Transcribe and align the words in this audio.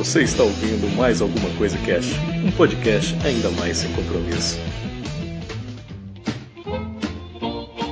Você 0.00 0.22
está 0.22 0.42
ouvindo 0.42 0.88
mais 0.96 1.20
alguma 1.20 1.50
coisa 1.58 1.76
Cash, 1.84 2.14
um 2.42 2.50
podcast 2.52 3.14
ainda 3.22 3.50
mais 3.50 3.76
sem 3.76 3.92
compromisso. 3.92 4.58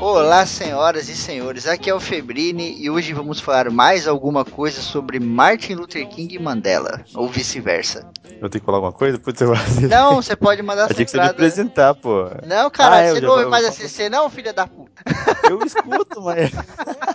Olá, 0.00 0.46
senhoras 0.46 1.10
e 1.10 1.14
senhores, 1.14 1.66
aqui 1.66 1.90
é 1.90 1.94
o 1.94 2.00
Febrini 2.00 2.80
e 2.82 2.88
hoje 2.88 3.12
vamos 3.12 3.40
falar 3.40 3.70
mais 3.70 4.08
alguma 4.08 4.42
coisa 4.42 4.80
sobre 4.80 5.20
Martin 5.20 5.74
Luther 5.74 6.08
King 6.08 6.34
e 6.34 6.38
Mandela, 6.38 7.04
ou 7.14 7.28
vice-versa. 7.28 8.10
Eu 8.40 8.48
tenho 8.48 8.62
que 8.62 8.64
falar 8.64 8.78
alguma 8.78 8.92
coisa? 8.92 9.18
Putz, 9.18 9.42
eu... 9.42 9.52
Não, 9.90 10.22
você 10.22 10.34
pode 10.34 10.62
mandar 10.62 10.86
Achei 10.90 11.04
que 11.04 11.10
você 11.10 11.18
me 11.18 11.26
apresentar, 11.26 11.94
pô. 11.94 12.30
Não, 12.46 12.70
cara, 12.70 12.96
Ah, 12.96 13.06
eu 13.06 13.16
você 13.16 13.20
não 13.20 13.32
ouve 13.32 13.46
mais 13.50 13.66
a 13.66 13.70
CC, 13.70 14.08
não, 14.08 14.30
filha 14.30 14.54
da 14.54 14.66
puta. 14.66 15.02
Eu 15.44 15.58
escuto, 15.58 16.22
mas. 16.22 16.52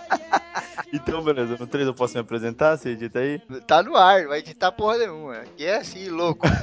então, 0.94 1.20
beleza, 1.22 1.56
no 1.58 1.66
3 1.66 1.88
eu 1.88 1.94
posso 1.94 2.14
me 2.14 2.20
apresentar? 2.20 2.76
Você 2.76 2.90
edita 2.90 3.18
aí? 3.18 3.40
Tá 3.66 3.82
no 3.82 3.96
ar, 3.96 4.26
vai 4.28 4.38
editar 4.38 4.70
porra 4.70 4.98
nenhuma. 4.98 5.38
Aqui 5.38 5.66
é 5.66 5.78
assim, 5.78 6.08
louco. 6.08 6.46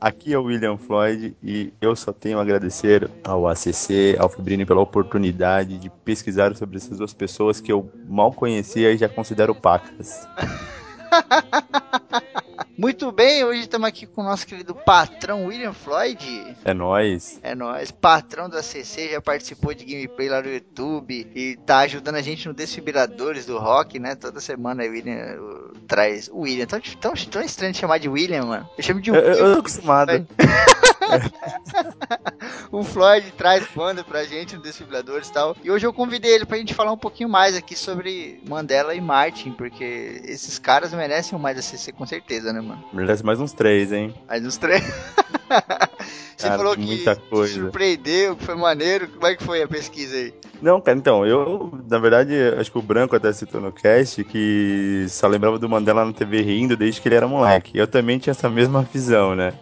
Aqui 0.00 0.32
é 0.32 0.38
o 0.38 0.44
William 0.44 0.76
Floyd 0.76 1.36
e 1.42 1.72
eu 1.80 1.96
só 1.96 2.12
tenho 2.12 2.38
a 2.38 2.42
agradecer 2.42 3.10
ao 3.24 3.48
ACC, 3.48 4.16
ao 4.18 4.28
Febrini, 4.28 4.64
pela 4.64 4.80
oportunidade 4.80 5.78
de 5.78 5.90
pesquisar 5.90 6.54
sobre 6.56 6.76
essas 6.76 6.98
duas 6.98 7.12
pessoas 7.12 7.60
que 7.60 7.72
eu 7.72 7.90
mal 8.08 8.32
conhecia 8.32 8.92
e 8.92 8.96
já 8.96 9.08
considero 9.08 9.54
pacas. 9.54 10.26
Muito 12.78 13.10
bem, 13.10 13.42
hoje 13.42 13.62
estamos 13.62 13.88
aqui 13.88 14.06
com 14.06 14.20
o 14.20 14.24
nosso 14.24 14.46
querido 14.46 14.72
patrão 14.72 15.46
William 15.46 15.72
Floyd. 15.72 16.56
É 16.64 16.72
nóis. 16.72 17.40
É 17.42 17.52
nóis, 17.52 17.90
patrão 17.90 18.48
do 18.48 18.56
ACC, 18.56 19.10
já 19.10 19.20
participou 19.20 19.74
de 19.74 19.84
gameplay 19.84 20.28
lá 20.28 20.40
no 20.40 20.48
YouTube 20.48 21.28
e 21.34 21.56
tá 21.66 21.78
ajudando 21.80 22.14
a 22.14 22.22
gente 22.22 22.46
no 22.46 22.54
Desfibriladores 22.54 23.46
do 23.46 23.58
Rock, 23.58 23.98
né? 23.98 24.14
Toda 24.14 24.38
semana 24.40 24.84
o 24.84 24.90
William 24.90 25.40
uh, 25.40 25.78
traz. 25.88 26.28
O 26.32 26.42
William, 26.42 26.66
tão, 26.66 26.80
tão, 27.00 27.14
tão 27.14 27.42
estranho 27.42 27.72
de 27.72 27.80
chamar 27.80 27.98
de 27.98 28.08
William, 28.08 28.44
mano. 28.44 28.68
Eu 28.78 28.84
chamo 28.84 29.00
de 29.00 29.10
Eu, 29.10 29.16
eu, 29.16 29.22
eu 29.22 29.30
William. 29.32 29.52
tô 29.54 29.58
acostumado. 29.58 30.12
O 32.70 32.82
Floyd 32.84 33.32
traz 33.32 33.66
banda 33.74 34.04
pra 34.04 34.24
gente 34.24 34.54
no 34.54 34.62
Desfibriladores 34.62 35.28
e 35.28 35.32
tal. 35.32 35.56
E 35.62 35.70
hoje 35.70 35.86
eu 35.86 35.92
convidei 35.92 36.34
ele 36.34 36.44
pra 36.44 36.58
gente 36.58 36.74
falar 36.74 36.92
um 36.92 36.98
pouquinho 36.98 37.28
mais 37.28 37.56
aqui 37.56 37.74
sobre 37.74 38.40
Mandela 38.46 38.94
e 38.94 39.00
Martin, 39.00 39.52
porque 39.52 40.20
esses 40.24 40.58
caras 40.58 40.92
merecem 40.92 41.38
mais 41.38 41.58
ACC 41.58 41.92
com 41.92 42.06
certeza, 42.06 42.52
né, 42.52 42.60
mano? 42.60 42.84
Merece 42.92 43.24
mais 43.24 43.40
uns 43.40 43.52
três, 43.52 43.92
hein? 43.92 44.14
Mas 44.28 44.44
os 44.44 44.56
três. 44.56 44.82
Você 46.36 46.46
Cara, 46.46 46.58
falou 46.58 46.76
que 46.76 47.04
surpreendeu, 47.48 48.36
que 48.36 48.44
foi 48.44 48.54
maneiro. 48.54 49.08
Como 49.08 49.26
é 49.26 49.34
que 49.34 49.42
foi 49.42 49.62
a 49.62 49.68
pesquisa 49.68 50.16
aí? 50.16 50.32
Não, 50.60 50.80
cara, 50.80 50.96
então, 50.96 51.26
eu, 51.26 51.72
na 51.88 51.98
verdade, 51.98 52.34
acho 52.58 52.70
que 52.70 52.78
o 52.78 52.82
Branco 52.82 53.14
até 53.14 53.32
citou 53.32 53.60
no 53.60 53.72
cast 53.72 54.22
que 54.24 55.06
só 55.08 55.26
lembrava 55.26 55.58
do 55.58 55.68
Mandela 55.68 56.04
na 56.04 56.12
TV 56.12 56.40
rindo 56.42 56.76
desde 56.76 57.00
que 57.00 57.08
ele 57.08 57.14
era 57.14 57.28
moleque. 57.28 57.76
Eu 57.76 57.86
também 57.86 58.18
tinha 58.18 58.32
essa 58.32 58.48
mesma 58.48 58.82
visão, 58.82 59.34
né? 59.34 59.52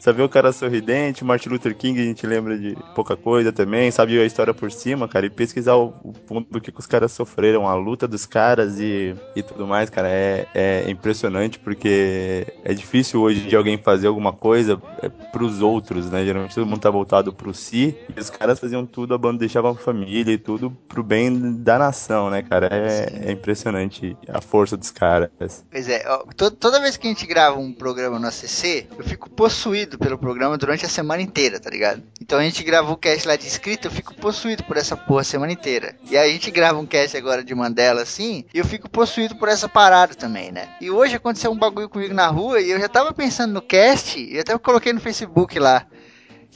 Só 0.00 0.12
ver 0.12 0.22
o 0.22 0.28
cara 0.28 0.52
sorridente, 0.52 1.24
Martin 1.24 1.48
Luther 1.48 1.76
King 1.76 2.00
a 2.00 2.04
gente 2.04 2.26
lembra 2.26 2.56
de 2.56 2.76
pouca 2.94 3.16
coisa 3.16 3.52
também, 3.52 3.90
sabe 3.90 4.18
a 4.20 4.24
história 4.24 4.54
por 4.54 4.70
cima, 4.70 5.08
cara, 5.08 5.26
e 5.26 5.30
pesquisar 5.30 5.74
o, 5.74 5.94
o 6.04 6.12
ponto 6.12 6.50
do 6.50 6.60
que, 6.60 6.70
que 6.70 6.78
os 6.78 6.86
caras 6.86 7.10
sofreram, 7.12 7.66
a 7.66 7.74
luta 7.74 8.06
dos 8.06 8.24
caras 8.24 8.78
e, 8.78 9.14
e 9.34 9.42
tudo 9.42 9.66
mais, 9.66 9.90
cara, 9.90 10.08
é, 10.08 10.46
é 10.54 10.90
impressionante 10.90 11.58
porque 11.58 12.46
é 12.64 12.72
difícil 12.72 13.20
hoje 13.20 13.40
de 13.48 13.56
alguém 13.56 13.78
fazer 13.78 14.06
alguma 14.06 14.32
coisa 14.32 14.80
é, 15.02 15.08
pros 15.08 15.60
outros, 15.60 15.85
né? 15.94 16.24
Geralmente 16.24 16.54
todo 16.54 16.66
mundo 16.66 16.80
tá 16.80 16.90
voltado 16.90 17.32
pro 17.32 17.52
si, 17.54 17.96
e 18.16 18.20
os 18.20 18.30
caras 18.30 18.58
faziam 18.58 18.84
tudo, 18.86 19.14
a 19.14 19.18
banda 19.18 19.38
deixava 19.38 19.70
a 19.70 19.74
família 19.74 20.32
e 20.32 20.38
tudo 20.38 20.70
pro 20.88 21.02
bem 21.02 21.62
da 21.62 21.78
nação, 21.78 22.30
né, 22.30 22.42
cara? 22.42 22.68
É, 22.70 23.28
é 23.28 23.32
impressionante 23.32 24.16
a 24.28 24.40
força 24.40 24.76
dos 24.76 24.90
caras. 24.90 25.30
Pois 25.70 25.88
é, 25.88 26.04
ó, 26.08 26.18
to- 26.36 26.50
toda 26.50 26.80
vez 26.80 26.96
que 26.96 27.06
a 27.06 27.10
gente 27.10 27.26
grava 27.26 27.58
um 27.58 27.72
programa 27.72 28.18
no 28.18 28.26
ACC, 28.26 28.86
eu 28.98 29.04
fico 29.04 29.28
possuído 29.30 29.98
pelo 29.98 30.18
programa 30.18 30.56
durante 30.58 30.84
a 30.84 30.88
semana 30.88 31.22
inteira, 31.22 31.58
tá 31.60 31.70
ligado? 31.70 32.02
Então 32.20 32.38
a 32.38 32.42
gente 32.42 32.62
grava 32.64 32.90
o 32.92 32.96
cast 32.96 33.26
lá 33.26 33.36
de 33.36 33.46
escrita, 33.46 33.86
eu 33.86 33.90
fico 33.92 34.14
possuído 34.14 34.64
por 34.64 34.76
essa 34.76 34.96
porra 34.96 35.20
a 35.20 35.24
semana 35.24 35.52
inteira. 35.52 35.94
E 36.10 36.16
aí 36.16 36.30
a 36.30 36.32
gente 36.32 36.50
grava 36.50 36.78
um 36.78 36.86
cast 36.86 37.16
agora 37.16 37.42
de 37.44 37.54
Mandela 37.54 38.02
assim, 38.02 38.44
e 38.52 38.58
eu 38.58 38.64
fico 38.64 38.88
possuído 38.88 39.36
por 39.36 39.48
essa 39.48 39.68
parada 39.68 40.14
também, 40.14 40.50
né? 40.52 40.68
E 40.80 40.90
hoje 40.90 41.16
aconteceu 41.16 41.50
um 41.50 41.58
bagulho 41.58 41.88
comigo 41.88 42.14
na 42.14 42.26
rua 42.28 42.60
e 42.60 42.70
eu 42.70 42.80
já 42.80 42.88
tava 42.88 43.12
pensando 43.12 43.52
no 43.52 43.62
cast, 43.62 44.18
e 44.18 44.38
até 44.38 44.52
eu 44.52 44.58
coloquei 44.58 44.92
no 44.92 45.00
Facebook 45.00 45.58
lá. 45.58 45.75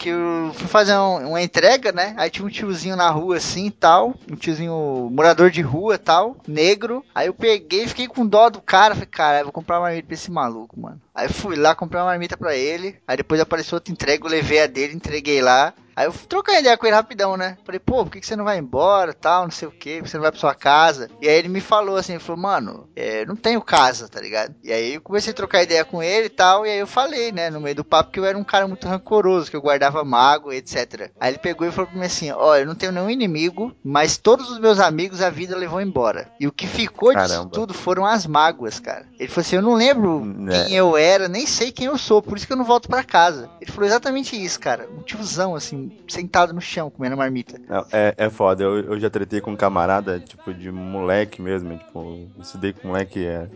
Que 0.01 0.09
eu 0.09 0.51
fui 0.55 0.67
fazer 0.67 0.97
um- 0.97 1.29
uma 1.29 1.43
entrega, 1.43 1.93
né? 1.93 2.15
Aí 2.17 2.31
tinha 2.31 2.47
um 2.47 2.49
tiozinho 2.49 2.97
na 2.97 3.11
rua 3.11 3.37
assim 3.37 3.67
e 3.67 3.71
tal. 3.71 4.15
Um 4.33 4.35
tiozinho 4.35 5.11
morador 5.13 5.51
de 5.51 5.61
rua 5.61 5.99
tal, 5.99 6.39
negro. 6.49 7.05
Aí 7.15 7.27
eu 7.27 7.35
peguei, 7.35 7.87
fiquei 7.87 8.09
com 8.09 8.27
dó 8.27 8.49
do 8.49 8.63
cara. 8.63 8.95
Falei, 8.95 9.09
cara, 9.11 9.43
vou 9.45 9.53
comprar 9.53 9.77
uma 9.77 9.83
marmita 9.89 10.07
pra 10.07 10.15
esse 10.15 10.31
maluco, 10.31 10.81
mano. 10.81 10.99
Aí 11.15 11.29
fui 11.29 11.55
lá, 11.55 11.75
comprei 11.75 12.01
uma 12.01 12.07
marmita 12.07 12.35
pra 12.35 12.57
ele. 12.57 12.97
Aí 13.07 13.19
depois 13.19 13.43
apareceu 13.43 13.77
outra 13.77 13.93
entrega, 13.93 14.25
eu 14.25 14.31
levei 14.31 14.63
a 14.63 14.67
dele, 14.67 14.95
entreguei 14.95 15.43
lá. 15.43 15.75
Aí 15.97 16.07
eu 16.07 16.13
troquei 16.13 16.59
ideia 16.61 16.77
com 16.77 16.87
ele 16.87 16.97
rapidão, 16.97 17.37
né? 17.37 17.57
Falei, 17.65 17.79
pô, 17.79 18.05
por 18.05 18.11
que, 18.13 18.21
que 18.21 18.27
você 18.27 18.37
não 18.37 18.45
vai 18.45 18.59
embora, 18.59 19.13
tal, 19.13 19.45
não 19.45 19.51
sei 19.51 19.69
o 19.69 19.73
que, 19.73 20.01
você 20.01 20.17
não 20.17 20.23
vai 20.23 20.31
pra 20.31 20.41
sua 20.41 20.55
casa? 20.55 21.11
E 21.21 21.29
aí 21.29 21.37
ele 21.37 21.49
me 21.49 21.61
falou 21.61 21.97
assim, 21.97 22.13
ele 22.13 22.21
falou, 22.23 22.41
mano, 22.41 22.89
é, 22.97 23.25
não 23.27 23.37
tenho 23.37 23.61
casa, 23.61 24.09
tá 24.09 24.21
ligado? 24.21 24.55
E 24.63 24.73
aí 24.73 24.95
eu 24.95 25.01
comecei 25.01 25.33
a 25.33 25.37
trocar 25.37 25.63
ideia 25.63 25.85
com 25.85 26.03
ele 26.03 26.27
e 26.27 26.31
tal, 26.31 26.65
e 26.65 26.71
aí 26.71 26.79
eu 26.79 26.87
falei, 26.87 27.33
né, 27.33 27.51
no 27.51 27.61
meio 27.61 27.75
do 27.77 27.85
papo, 27.85 28.11
que 28.11 28.21
eu 28.21 28.25
era 28.25 28.37
um 28.39 28.45
cara 28.45 28.67
muito 28.67 28.87
rancoroso, 28.89 29.51
que 29.51 29.57
eu 29.57 29.63
guardava 29.63 30.05
mágoa, 30.05 30.55
etc. 30.55 31.11
Aí 31.21 31.31
ele 31.33 31.39
pegou 31.39 31.67
e 31.67 31.73
falou 31.73 31.91
pra 31.91 31.99
mim 31.99 32.07
assim, 32.07 32.31
ó, 32.31 32.57
eu 32.57 32.67
não 32.67 32.75
tenho 32.75 32.93
nenhum 32.93 33.11
inimigo, 33.11 33.75
mas 33.85 34.17
todos 34.17 34.51
os 34.51 34.59
meus 34.59 34.79
amigos 34.81 35.21
a 35.23 35.31
vida 35.31 35.57
levou 35.57 35.81
embora. 35.81 36.31
E 36.39 36.47
o 36.47 36.53
que 36.53 36.67
ficou 36.67 37.15
disso 37.15 37.29
Caramba. 37.29 37.51
tudo 37.51 37.75
foram 37.75 38.05
as 38.07 38.27
mágoas, 38.27 38.79
cara. 38.81 39.07
Ele 39.19 39.29
falou 39.29 39.43
assim, 39.43 39.57
eu 39.57 39.63
não 39.63 39.75
lembro 39.75 40.25
Né. 40.25 40.65
quem 40.65 40.77
eu 40.77 40.97
era, 40.97 41.29
nem 41.29 41.47
sei 41.47 41.71
quem 41.73 41.87
eu 41.87 41.99
sou, 41.99 42.23
por 42.23 42.37
isso 42.37 42.47
que 42.47 42.53
eu 42.53 42.57
não 42.57 42.65
volto 42.65 42.89
pra 42.89 43.03
casa. 43.05 43.49
Ele 43.61 43.71
falou 43.71 43.87
exatamente 43.87 44.43
isso, 44.43 44.59
cara. 44.59 44.89
Um 44.91 45.03
tiozão, 45.03 45.55
assim, 45.55 45.80
sentado 46.09 46.53
no 46.53 46.61
chão, 46.61 46.91
comendo 46.91 47.17
marmita. 47.17 47.61
É, 47.93 48.15
é 48.27 48.31
foda, 48.31 48.63
eu, 48.65 48.79
eu 48.81 49.01
já 49.01 49.09
tretei 49.11 49.41
com 49.41 49.53
um 49.53 49.57
camarada, 49.57 50.19
tipo, 50.21 50.53
de 50.53 50.71
moleque 50.71 51.41
mesmo, 51.41 51.77
tipo, 51.77 51.99
eu 52.37 52.43
estudei 52.43 52.73
com 52.73 52.89
moleque 52.89 53.25
é, 53.25 53.49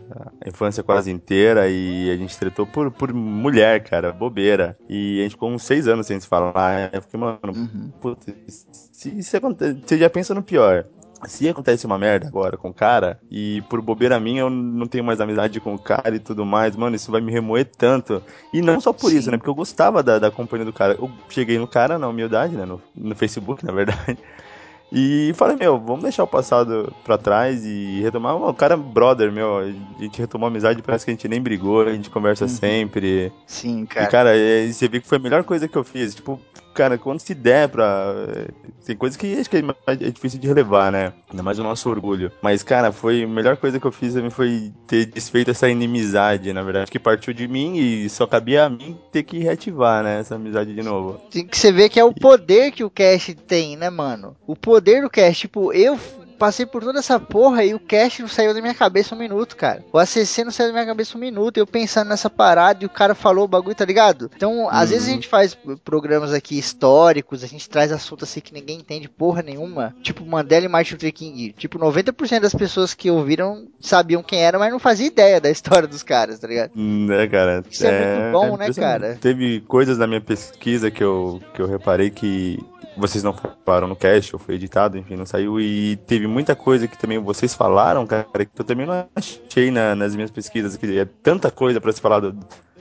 a 0.43 0.49
infância 0.49 0.83
quase 0.83 1.11
inteira 1.11 1.67
e 1.69 2.09
a 2.11 2.15
gente 2.17 2.37
tretou 2.37 2.65
por, 2.65 2.91
por 2.91 3.13
mulher, 3.13 3.83
cara, 3.83 4.11
bobeira. 4.11 4.77
E 4.89 5.19
a 5.19 5.23
gente 5.23 5.31
ficou 5.31 5.49
uns 5.51 5.63
seis 5.63 5.87
anos 5.87 6.07
sem 6.07 6.19
se 6.19 6.27
falar, 6.27 6.89
eu 6.93 7.01
fiquei, 7.01 7.19
mano, 7.19 7.39
Uhum. 7.45 7.91
Puta, 8.01 8.33
se, 8.47 9.21
se 9.23 9.37
aconte- 9.37 9.73
você 9.85 9.97
já 9.97 10.09
pensa 10.09 10.33
no 10.33 10.43
pior. 10.43 10.85
Se 11.25 11.47
acontece 11.49 11.85
uma 11.85 11.97
merda 11.97 12.27
agora 12.27 12.57
com 12.57 12.69
o 12.69 12.73
cara, 12.73 13.19
e 13.31 13.61
por 13.69 13.81
bobeira 13.81 14.19
minha 14.19 14.41
eu 14.41 14.49
não 14.49 14.85
tenho 14.85 15.03
mais 15.03 15.19
amizade 15.21 15.59
com 15.59 15.73
o 15.73 15.79
cara 15.79 16.15
e 16.15 16.19
tudo 16.19 16.45
mais, 16.45 16.75
mano, 16.75 16.95
isso 16.95 17.11
vai 17.11 17.21
me 17.21 17.31
remoer 17.31 17.65
tanto. 17.77 18.21
E 18.53 18.61
não 18.61 18.79
só 18.79 18.93
por 18.93 19.09
Sim. 19.09 19.17
isso, 19.17 19.31
né? 19.31 19.37
Porque 19.37 19.49
eu 19.49 19.55
gostava 19.55 20.03
da, 20.03 20.19
da 20.19 20.29
companhia 20.29 20.65
do 20.65 20.73
cara. 20.73 20.93
Eu 20.93 21.09
cheguei 21.29 21.57
no 21.57 21.67
cara, 21.67 21.97
na 21.97 22.07
humildade, 22.07 22.55
né? 22.55 22.65
No, 22.65 22.81
no 22.95 23.15
Facebook, 23.15 23.65
na 23.65 23.71
verdade. 23.71 24.17
E 24.91 25.33
falei, 25.35 25.57
meu, 25.57 25.79
vamos 25.79 26.03
deixar 26.03 26.23
o 26.23 26.27
passado 26.27 26.93
pra 27.03 27.17
trás 27.17 27.65
e 27.65 28.01
retomar. 28.01 28.35
O 28.37 28.53
cara 28.53 28.75
é 28.75 28.77
brother, 28.77 29.31
meu. 29.31 29.57
A 29.57 29.65
gente 29.99 30.19
retomou 30.19 30.45
a 30.45 30.49
amizade, 30.49 30.81
parece 30.83 31.03
que 31.03 31.11
a 31.11 31.13
gente 31.13 31.27
nem 31.27 31.41
brigou, 31.41 31.81
a 31.81 31.91
gente 31.91 32.09
conversa 32.09 32.47
sempre. 32.47 33.33
Sim, 33.47 33.81
E, 33.81 33.87
cara. 33.87 34.07
cara, 34.07 34.37
é, 34.37 34.67
você 34.71 34.87
vê 34.87 35.01
que 35.01 35.07
foi 35.07 35.17
a 35.17 35.21
melhor 35.21 35.43
coisa 35.43 35.67
que 35.67 35.75
eu 35.75 35.83
fiz. 35.83 36.13
Tipo, 36.13 36.39
cara, 36.75 36.97
quando 36.97 37.19
se 37.19 37.33
der 37.33 37.69
pra. 37.69 38.13
Tem 38.85 38.95
coisa 38.95 39.17
que 39.17 39.33
acho 39.39 39.49
que 39.49 39.57
é 39.87 39.95
difícil 40.11 40.39
de 40.39 40.47
relevar, 40.47 40.91
né? 40.91 41.13
Ainda 41.29 41.41
mais 41.41 41.57
o 41.57 41.63
nosso 41.63 41.89
orgulho. 41.89 42.31
Mas, 42.41 42.61
cara, 42.61 42.91
foi 42.91 43.23
a 43.23 43.27
melhor 43.27 43.57
coisa 43.57 43.79
que 43.79 43.87
eu 43.87 43.91
fiz 43.91 44.13
também 44.13 44.29
foi 44.29 44.71
ter 44.85 45.05
desfeito 45.05 45.49
essa 45.51 45.67
inimizade, 45.67 46.53
na 46.53 46.61
verdade, 46.61 46.91
que 46.91 46.99
partiu 46.99 47.33
de 47.33 47.47
mim 47.47 47.77
e 47.77 48.09
só 48.09 48.27
cabia 48.27 48.65
a 48.65 48.69
mim 48.69 48.97
ter 49.11 49.23
que 49.23 49.39
reativar, 49.39 50.03
né? 50.03 50.19
Essa 50.19 50.35
amizade 50.35 50.75
de 50.75 50.83
novo. 50.83 51.19
Tem 51.31 51.47
que 51.47 51.57
você 51.57 51.71
vê 51.71 51.89
que 51.89 51.99
é 51.99 52.03
o 52.03 52.13
poder 52.13 52.71
que 52.71 52.83
o 52.83 52.89
Cash 52.89 53.35
tem, 53.47 53.75
né, 53.75 53.89
mano? 53.89 54.35
O 54.45 54.55
poder 54.55 55.01
do 55.01 55.09
Cash, 55.09 55.39
tipo, 55.39 55.73
eu 55.73 55.97
passei 56.35 56.65
por 56.65 56.83
toda 56.83 56.99
essa 56.99 57.19
porra 57.19 57.63
e 57.63 57.73
o 57.73 57.79
Cash 57.79 58.19
não 58.19 58.27
saiu 58.27 58.53
da 58.53 58.61
minha 58.61 58.73
cabeça 58.73 59.15
um 59.15 59.17
minuto, 59.17 59.55
cara. 59.55 59.83
O 59.91 59.97
ACC 59.97 60.43
não 60.43 60.51
saiu 60.51 60.67
da 60.69 60.73
minha 60.73 60.85
cabeça 60.85 61.17
um 61.17 61.19
minuto. 61.21 61.57
Eu 61.57 61.65
pensando 61.67 62.09
nessa 62.09 62.29
parada 62.29 62.83
e 62.83 62.85
o 62.85 62.89
cara 62.89 63.15
falou 63.15 63.45
o 63.45 63.47
bagulho, 63.47 63.75
tá 63.75 63.85
ligado? 63.85 64.29
Então, 64.35 64.69
às 64.69 64.89
Uhum. 64.89 64.95
vezes 64.95 65.07
a 65.07 65.11
gente 65.11 65.27
faz 65.27 65.57
programas 65.83 66.33
aqui 66.33 66.57
históricos, 66.57 67.43
a 67.43 67.47
gente 67.47 67.69
traz 67.69 67.91
assuntos 67.91 68.29
assim 68.29 68.39
que 68.41 68.53
ninguém 68.53 68.79
entende 68.79 69.07
porra 69.09 69.41
nenhuma. 69.41 69.95
Tipo 70.01 70.25
Mandela 70.25 70.65
e 70.65 70.69
Martin 70.69 70.93
Luther 70.93 71.13
King. 71.13 71.53
Tipo, 71.57 71.79
90% 71.79 72.41
das 72.41 72.53
pessoas 72.53 72.93
que 72.93 73.09
ouviram 73.09 73.67
sabiam 73.79 74.21
quem 74.23 74.39
era, 74.43 74.59
mas 74.59 74.71
não 74.71 74.79
fazia 74.79 75.07
ideia 75.07 75.39
da 75.39 75.49
história 75.49 75.87
dos 75.87 76.03
caras, 76.03 76.39
tá 76.39 76.47
ligado? 76.47 76.71
Né, 76.75 77.27
cara? 77.27 77.63
Isso 77.69 77.85
é 77.85 78.19
muito 78.19 78.31
bom, 78.31 78.57
né, 78.57 78.65
impressionante. 78.65 79.01
cara? 79.01 79.17
Teve 79.21 79.61
coisas 79.61 79.97
na 79.97 80.07
minha 80.07 80.21
pesquisa 80.21 80.91
que 80.91 81.03
eu, 81.03 81.41
que 81.53 81.61
eu 81.61 81.67
reparei 81.67 82.09
que 82.09 82.59
vocês 82.97 83.23
não 83.23 83.33
falaram 83.65 83.87
no 83.87 83.95
cast, 83.95 84.35
ou 84.35 84.39
foi 84.39 84.55
editado, 84.55 84.97
enfim, 84.97 85.15
não 85.15 85.25
saiu. 85.25 85.59
E 85.59 85.95
teve 86.07 86.27
muita 86.27 86.55
coisa 86.55 86.87
que 86.87 86.97
também 86.97 87.19
vocês 87.19 87.53
falaram, 87.53 88.05
cara, 88.05 88.25
que 88.45 88.49
eu 88.57 88.65
também 88.65 88.85
não 88.85 89.07
achei 89.15 89.71
na- 89.71 89.95
nas 89.95 90.15
minhas 90.15 90.31
pesquisas, 90.31 90.77
que 90.77 90.99
é 90.99 91.05
tanta 91.05 91.51
coisa 91.51 91.81
pra 91.81 91.91
se 91.91 92.01
falar 92.01 92.19
do, 92.19 92.37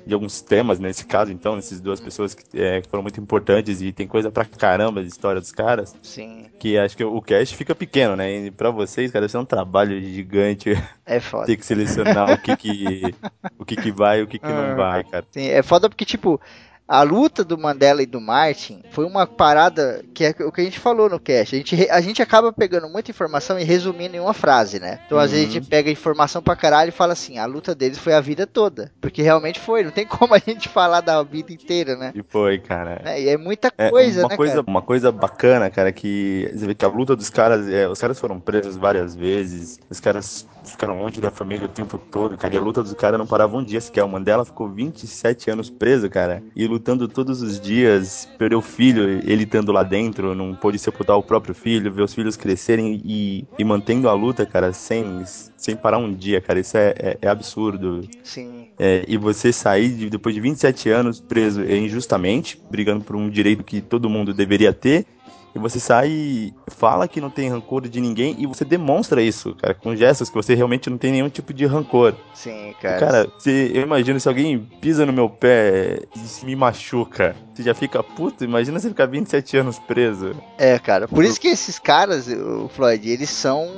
de 0.06 0.12
alguns 0.12 0.40
temas 0.42 0.78
nesse 0.78 1.06
caso, 1.06 1.32
então, 1.32 1.56
essas 1.56 1.80
duas 1.80 2.00
pessoas 2.00 2.34
que, 2.34 2.44
é, 2.60 2.82
foram 2.90 3.02
muito 3.02 3.20
importantes 3.20 3.80
e 3.80 3.92
tem 3.92 4.06
coisa 4.06 4.30
pra 4.30 4.44
caramba 4.44 5.02
de 5.02 5.08
história 5.08 5.40
dos 5.40 5.50
caras. 5.52 5.96
Sim. 6.02 6.46
Que 6.58 6.76
acho 6.78 6.96
que 6.96 7.04
o 7.04 7.20
cast 7.22 7.56
fica 7.56 7.74
pequeno, 7.74 8.14
né? 8.14 8.46
E 8.46 8.50
pra 8.50 8.70
vocês, 8.70 9.10
cara, 9.10 9.26
isso 9.26 9.36
é 9.36 9.40
um 9.40 9.44
trabalho 9.44 10.00
gigante. 10.00 10.70
É 11.06 11.20
foda. 11.20 11.46
Ter 11.46 11.56
que 11.56 11.66
selecionar 11.66 12.32
o 12.32 12.38
que 12.38 12.56
que, 12.56 13.14
o 13.58 13.64
que 13.64 13.76
que 13.76 13.92
vai 13.92 14.20
e 14.20 14.22
o 14.22 14.26
que 14.26 14.38
que 14.38 14.46
não 14.46 14.72
ah. 14.72 14.74
vai, 14.74 15.04
cara. 15.04 15.24
Sim, 15.30 15.48
é 15.48 15.62
foda 15.62 15.88
porque, 15.88 16.04
tipo, 16.04 16.40
a 16.86 17.02
luta 17.02 17.42
do 17.42 17.56
Mandela 17.56 18.02
e 18.02 18.06
do 18.06 18.20
Martin 18.20 18.82
foi 18.90 19.04
uma 19.04 19.26
parada 19.26 20.04
que 20.12 20.24
é 20.24 20.34
o 20.40 20.52
que 20.52 20.60
a 20.60 20.64
gente 20.64 20.78
falou 20.78 21.08
no 21.08 21.18
cast. 21.18 21.54
A 21.54 21.58
gente, 21.58 21.90
a 21.90 22.00
gente 22.00 22.22
acaba 22.22 22.52
pegando 22.52 22.88
muita 22.88 23.10
informação 23.10 23.58
e 23.58 23.64
resumindo 23.64 24.16
em 24.16 24.20
uma 24.20 24.34
frase, 24.34 24.78
né? 24.78 25.00
Então, 25.06 25.16
uhum. 25.16 25.24
às 25.24 25.30
vezes, 25.30 25.48
a 25.48 25.50
gente 25.50 25.66
pega 25.66 25.90
informação 25.90 26.42
pra 26.42 26.54
caralho 26.54 26.90
e 26.90 26.92
fala 26.92 27.14
assim: 27.14 27.38
a 27.38 27.46
luta 27.46 27.74
deles 27.74 27.98
foi 27.98 28.12
a 28.12 28.20
vida 28.20 28.46
toda. 28.46 28.92
Porque 29.00 29.22
realmente 29.22 29.58
foi, 29.58 29.82
não 29.82 29.90
tem 29.90 30.06
como 30.06 30.34
a 30.34 30.38
gente 30.38 30.68
falar 30.68 31.00
da 31.00 31.22
vida 31.22 31.52
inteira, 31.52 31.96
né? 31.96 32.12
E 32.14 32.22
foi, 32.22 32.58
cara. 32.58 33.00
É, 33.04 33.20
e 33.20 33.28
é 33.28 33.36
muita 33.36 33.70
coisa, 33.70 34.20
é, 34.20 34.22
uma 34.22 34.28
né? 34.28 34.36
Coisa, 34.36 34.54
cara? 34.54 34.64
Uma 34.66 34.82
coisa 34.82 35.12
bacana, 35.12 35.70
cara, 35.70 35.90
que 35.90 36.50
você 36.54 36.66
vê 36.66 36.74
que 36.74 36.84
a 36.84 36.88
luta 36.88 37.16
dos 37.16 37.30
caras, 37.30 37.68
é, 37.68 37.88
os 37.88 38.00
caras 38.00 38.18
foram 38.20 38.38
presos 38.38 38.76
várias 38.76 39.14
vezes, 39.14 39.78
os 39.88 40.00
caras 40.00 40.46
ficaram 40.70 40.98
longe 40.98 41.20
da 41.20 41.30
família 41.30 41.66
o 41.66 41.68
tempo 41.68 41.98
todo, 41.98 42.36
cara. 42.36 42.54
E 42.54 42.58
a 42.58 42.60
luta 42.60 42.82
dos 42.82 42.92
caras 42.94 43.18
não 43.18 43.26
parava 43.26 43.56
um 43.56 43.64
dia 43.64 43.80
sequer. 43.80 44.04
O 44.04 44.08
Mandela 44.08 44.44
ficou 44.44 44.68
27 44.68 45.50
anos 45.50 45.70
preso, 45.70 46.08
cara. 46.08 46.42
E 46.54 46.66
lutando 46.66 47.08
todos 47.08 47.42
os 47.42 47.60
dias, 47.60 48.28
perdeu 48.38 48.58
o 48.58 48.62
filho, 48.62 49.20
ele 49.28 49.44
estando 49.44 49.72
lá 49.72 49.82
dentro, 49.82 50.34
não 50.34 50.54
pôde 50.54 50.78
sepultar 50.78 51.16
o 51.16 51.22
próprio 51.22 51.54
filho, 51.54 51.92
ver 51.92 52.02
os 52.02 52.14
filhos 52.14 52.36
crescerem 52.36 53.00
e, 53.04 53.46
e 53.58 53.64
mantendo 53.64 54.08
a 54.08 54.12
luta, 54.12 54.46
cara, 54.46 54.72
sem, 54.72 55.22
sem 55.56 55.76
parar 55.76 55.98
um 55.98 56.12
dia, 56.12 56.40
cara. 56.40 56.60
Isso 56.60 56.76
é, 56.76 56.94
é, 56.98 57.18
é 57.22 57.28
absurdo. 57.28 58.00
Sim. 58.22 58.68
É, 58.78 59.04
e 59.06 59.16
você 59.16 59.52
sair 59.52 59.90
de, 59.90 60.10
depois 60.10 60.34
de 60.34 60.40
27 60.40 60.90
anos 60.90 61.20
preso 61.20 61.62
injustamente, 61.64 62.60
brigando 62.70 63.04
por 63.04 63.16
um 63.16 63.28
direito 63.28 63.62
que 63.62 63.80
todo 63.80 64.10
mundo 64.10 64.34
deveria 64.34 64.72
ter, 64.72 65.06
e 65.54 65.58
você 65.58 65.78
sai 65.78 66.08
e 66.08 66.54
fala 66.68 67.06
que 67.06 67.20
não 67.20 67.30
tem 67.30 67.48
rancor 67.48 67.88
de 67.88 68.00
ninguém 68.00 68.36
e 68.38 68.46
você 68.46 68.64
demonstra 68.64 69.22
isso, 69.22 69.54
cara, 69.54 69.74
com 69.74 69.94
gestos 69.94 70.28
que 70.28 70.34
você 70.34 70.54
realmente 70.54 70.90
não 70.90 70.98
tem 70.98 71.12
nenhum 71.12 71.28
tipo 71.28 71.52
de 71.52 71.64
rancor. 71.66 72.14
Sim, 72.34 72.74
cara. 72.80 72.98
Cara, 72.98 73.32
se, 73.38 73.70
eu 73.74 73.82
imagino 73.82 74.18
se 74.18 74.28
alguém 74.28 74.58
pisa 74.80 75.06
no 75.06 75.12
meu 75.12 75.28
pé 75.28 76.00
e 76.14 76.46
me 76.46 76.56
machuca, 76.56 77.36
você 77.54 77.62
já 77.62 77.74
fica 77.74 78.02
puto, 78.02 78.44
imagina 78.44 78.78
você 78.78 78.88
ficar 78.88 79.06
27 79.06 79.56
anos 79.56 79.78
preso. 79.78 80.34
É, 80.58 80.78
cara, 80.78 81.06
por 81.06 81.24
isso 81.24 81.40
que 81.40 81.48
esses 81.48 81.78
caras, 81.78 82.28
o 82.28 82.68
Floyd, 82.68 83.08
eles 83.08 83.30
são 83.30 83.68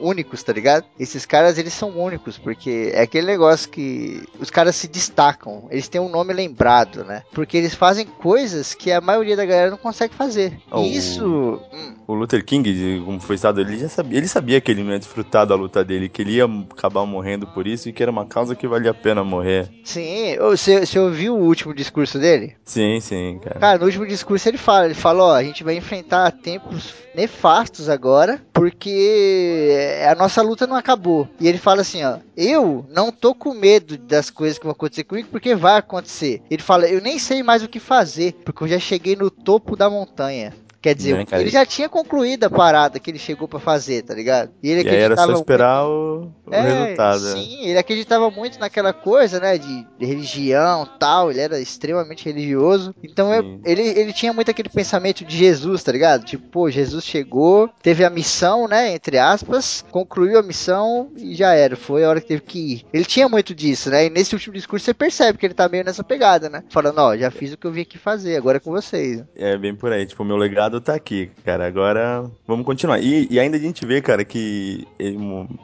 únicos, 0.00 0.42
tá 0.42 0.52
ligado? 0.52 0.84
Esses 0.98 1.26
caras, 1.26 1.58
eles 1.58 1.72
são 1.72 1.90
únicos, 1.90 2.38
porque 2.38 2.90
é 2.94 3.02
aquele 3.02 3.26
negócio 3.26 3.68
que 3.68 4.22
os 4.40 4.50
caras 4.50 4.74
se 4.74 4.88
destacam, 4.88 5.68
eles 5.70 5.88
têm 5.88 6.00
um 6.00 6.08
nome 6.08 6.32
lembrado, 6.32 7.04
né? 7.04 7.22
Porque 7.32 7.56
eles 7.56 7.74
fazem 7.74 8.06
coisas 8.06 8.74
que 8.74 8.90
a 8.90 9.00
maioria 9.00 9.36
da 9.36 9.44
galera 9.44 9.70
não 9.70 9.78
consegue 9.78 10.14
fazer. 10.14 10.58
Oh, 10.70 10.80
e 10.80 10.96
isso... 10.96 11.19
Hum. 11.26 11.94
O 12.06 12.14
Luther 12.14 12.44
King, 12.44 13.02
como 13.04 13.20
foi 13.20 13.36
estado, 13.36 13.60
ele 13.60 13.78
já 13.78 13.88
sabia, 13.88 14.18
ele 14.18 14.26
sabia 14.26 14.60
que 14.60 14.70
ele 14.70 14.82
não 14.82 14.92
ia 14.92 14.98
desfrutar 14.98 15.46
da 15.46 15.54
luta 15.54 15.84
dele, 15.84 16.08
que 16.08 16.22
ele 16.22 16.32
ia 16.32 16.44
acabar 16.44 17.06
morrendo 17.06 17.46
por 17.46 17.66
isso 17.66 17.88
e 17.88 17.92
que 17.92 18.02
era 18.02 18.10
uma 18.10 18.26
causa 18.26 18.56
que 18.56 18.66
valia 18.66 18.90
a 18.90 18.94
pena 18.94 19.22
morrer. 19.22 19.68
Sim, 19.84 20.36
você, 20.38 20.84
você 20.84 20.98
ouviu 20.98 21.36
o 21.36 21.44
último 21.44 21.72
discurso 21.72 22.18
dele? 22.18 22.56
Sim, 22.64 22.98
sim, 23.00 23.38
cara. 23.42 23.60
Cara, 23.60 23.78
no 23.78 23.84
último 23.86 24.06
discurso 24.06 24.48
ele 24.48 24.58
fala, 24.58 24.86
ele 24.86 24.94
fala, 24.94 25.22
ó, 25.22 25.34
a 25.34 25.44
gente 25.44 25.62
vai 25.62 25.76
enfrentar 25.76 26.32
tempos 26.32 26.94
nefastos 27.14 27.88
agora, 27.88 28.40
porque 28.52 29.72
a 30.08 30.14
nossa 30.14 30.42
luta 30.42 30.66
não 30.66 30.76
acabou. 30.76 31.28
E 31.40 31.46
ele 31.46 31.58
fala 31.58 31.82
assim, 31.82 32.04
ó, 32.04 32.18
eu 32.36 32.84
não 32.90 33.12
tô 33.12 33.34
com 33.34 33.54
medo 33.54 33.96
das 33.96 34.30
coisas 34.30 34.58
que 34.58 34.64
vão 34.64 34.72
acontecer 34.72 35.04
comigo, 35.04 35.28
porque 35.30 35.54
vai 35.54 35.78
acontecer. 35.78 36.42
Ele 36.50 36.62
fala, 36.62 36.88
eu 36.88 37.00
nem 37.00 37.18
sei 37.18 37.42
mais 37.42 37.62
o 37.62 37.68
que 37.68 37.80
fazer, 37.80 38.34
porque 38.44 38.64
eu 38.64 38.68
já 38.68 38.78
cheguei 38.78 39.16
no 39.16 39.30
topo 39.30 39.76
da 39.76 39.88
montanha. 39.88 40.54
Quer 40.80 40.94
dizer, 40.94 41.14
né, 41.14 41.26
ele 41.32 41.50
já 41.50 41.66
tinha 41.66 41.90
concluído 41.90 42.44
a 42.44 42.50
parada 42.50 42.98
que 42.98 43.10
ele 43.10 43.18
chegou 43.18 43.46
para 43.46 43.60
fazer, 43.60 44.02
tá 44.02 44.14
ligado? 44.14 44.50
E 44.62 44.70
ele 44.70 44.88
e 44.88 44.94
era 44.94 45.14
só 45.14 45.30
esperar 45.32 45.84
muito... 45.84 46.32
o, 46.46 46.50
o 46.50 46.54
é, 46.54 46.60
resultado. 46.62 47.22
Né? 47.22 47.32
Sim, 47.34 47.68
ele 47.68 47.78
acreditava 47.78 48.30
muito 48.30 48.58
naquela 48.58 48.94
coisa, 48.94 49.38
né, 49.38 49.58
de, 49.58 49.86
religião 50.00 50.88
tal, 50.98 51.30
ele 51.30 51.40
era 51.40 51.60
extremamente 51.60 52.24
religioso. 52.24 52.94
Então 53.04 53.32
eu, 53.34 53.60
ele, 53.62 53.82
ele 53.82 54.12
tinha 54.12 54.32
muito 54.32 54.50
aquele 54.50 54.70
pensamento 54.70 55.22
de 55.22 55.36
Jesus, 55.36 55.82
tá 55.82 55.92
ligado? 55.92 56.24
Tipo, 56.24 56.48
pô, 56.48 56.70
Jesus 56.70 57.04
chegou, 57.04 57.68
teve 57.82 58.02
a 58.02 58.08
missão, 58.08 58.66
né, 58.66 58.94
entre 58.94 59.18
aspas, 59.18 59.84
concluiu 59.90 60.38
a 60.38 60.42
missão 60.42 61.10
e 61.14 61.34
já 61.34 61.52
era, 61.52 61.76
foi 61.76 62.04
a 62.04 62.08
hora 62.08 62.22
que 62.22 62.28
teve 62.28 62.40
que 62.40 62.58
ir. 62.58 62.86
Ele 62.90 63.04
tinha 63.04 63.28
muito 63.28 63.54
disso, 63.54 63.90
né? 63.90 64.06
E 64.06 64.10
nesse 64.10 64.34
último 64.34 64.54
discurso 64.54 64.86
você 64.86 64.94
percebe 64.94 65.36
que 65.36 65.44
ele 65.44 65.54
tá 65.54 65.68
meio 65.68 65.84
nessa 65.84 66.02
pegada, 66.02 66.48
né? 66.48 66.64
Falando, 66.70 66.98
ó, 66.98 67.14
já 67.14 67.30
fiz 67.30 67.52
o 67.52 67.58
que 67.58 67.66
eu 67.66 67.72
vim 67.72 67.82
aqui 67.82 67.98
fazer, 67.98 68.36
agora 68.36 68.56
é 68.56 68.60
com 68.60 68.70
vocês. 68.70 69.22
É 69.36 69.58
bem 69.58 69.74
por 69.74 69.92
aí, 69.92 70.06
tipo, 70.06 70.24
meu 70.24 70.36
legado 70.36 70.69
tá 70.78 70.94
aqui, 70.94 71.30
cara. 71.42 71.66
Agora 71.66 72.30
vamos 72.46 72.66
continuar. 72.66 73.00
E, 73.00 73.26
e, 73.30 73.40
ainda 73.40 73.56
a 73.56 73.60
gente 73.60 73.86
vê, 73.86 74.02
cara, 74.02 74.22
que 74.26 74.86
ele 74.98 75.16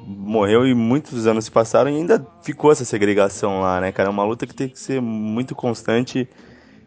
morreu 0.06 0.66
e 0.66 0.74
muitos 0.74 1.26
anos 1.26 1.44
se 1.44 1.50
passaram 1.50 1.90
e 1.90 1.96
ainda 1.96 2.26
ficou 2.42 2.72
essa 2.72 2.84
segregação 2.86 3.60
lá, 3.60 3.78
né, 3.78 3.92
cara? 3.92 4.08
É 4.08 4.10
uma 4.10 4.24
luta 4.24 4.46
que 4.46 4.54
tem 4.54 4.70
que 4.70 4.78
ser 4.78 5.02
muito 5.02 5.54
constante 5.54 6.26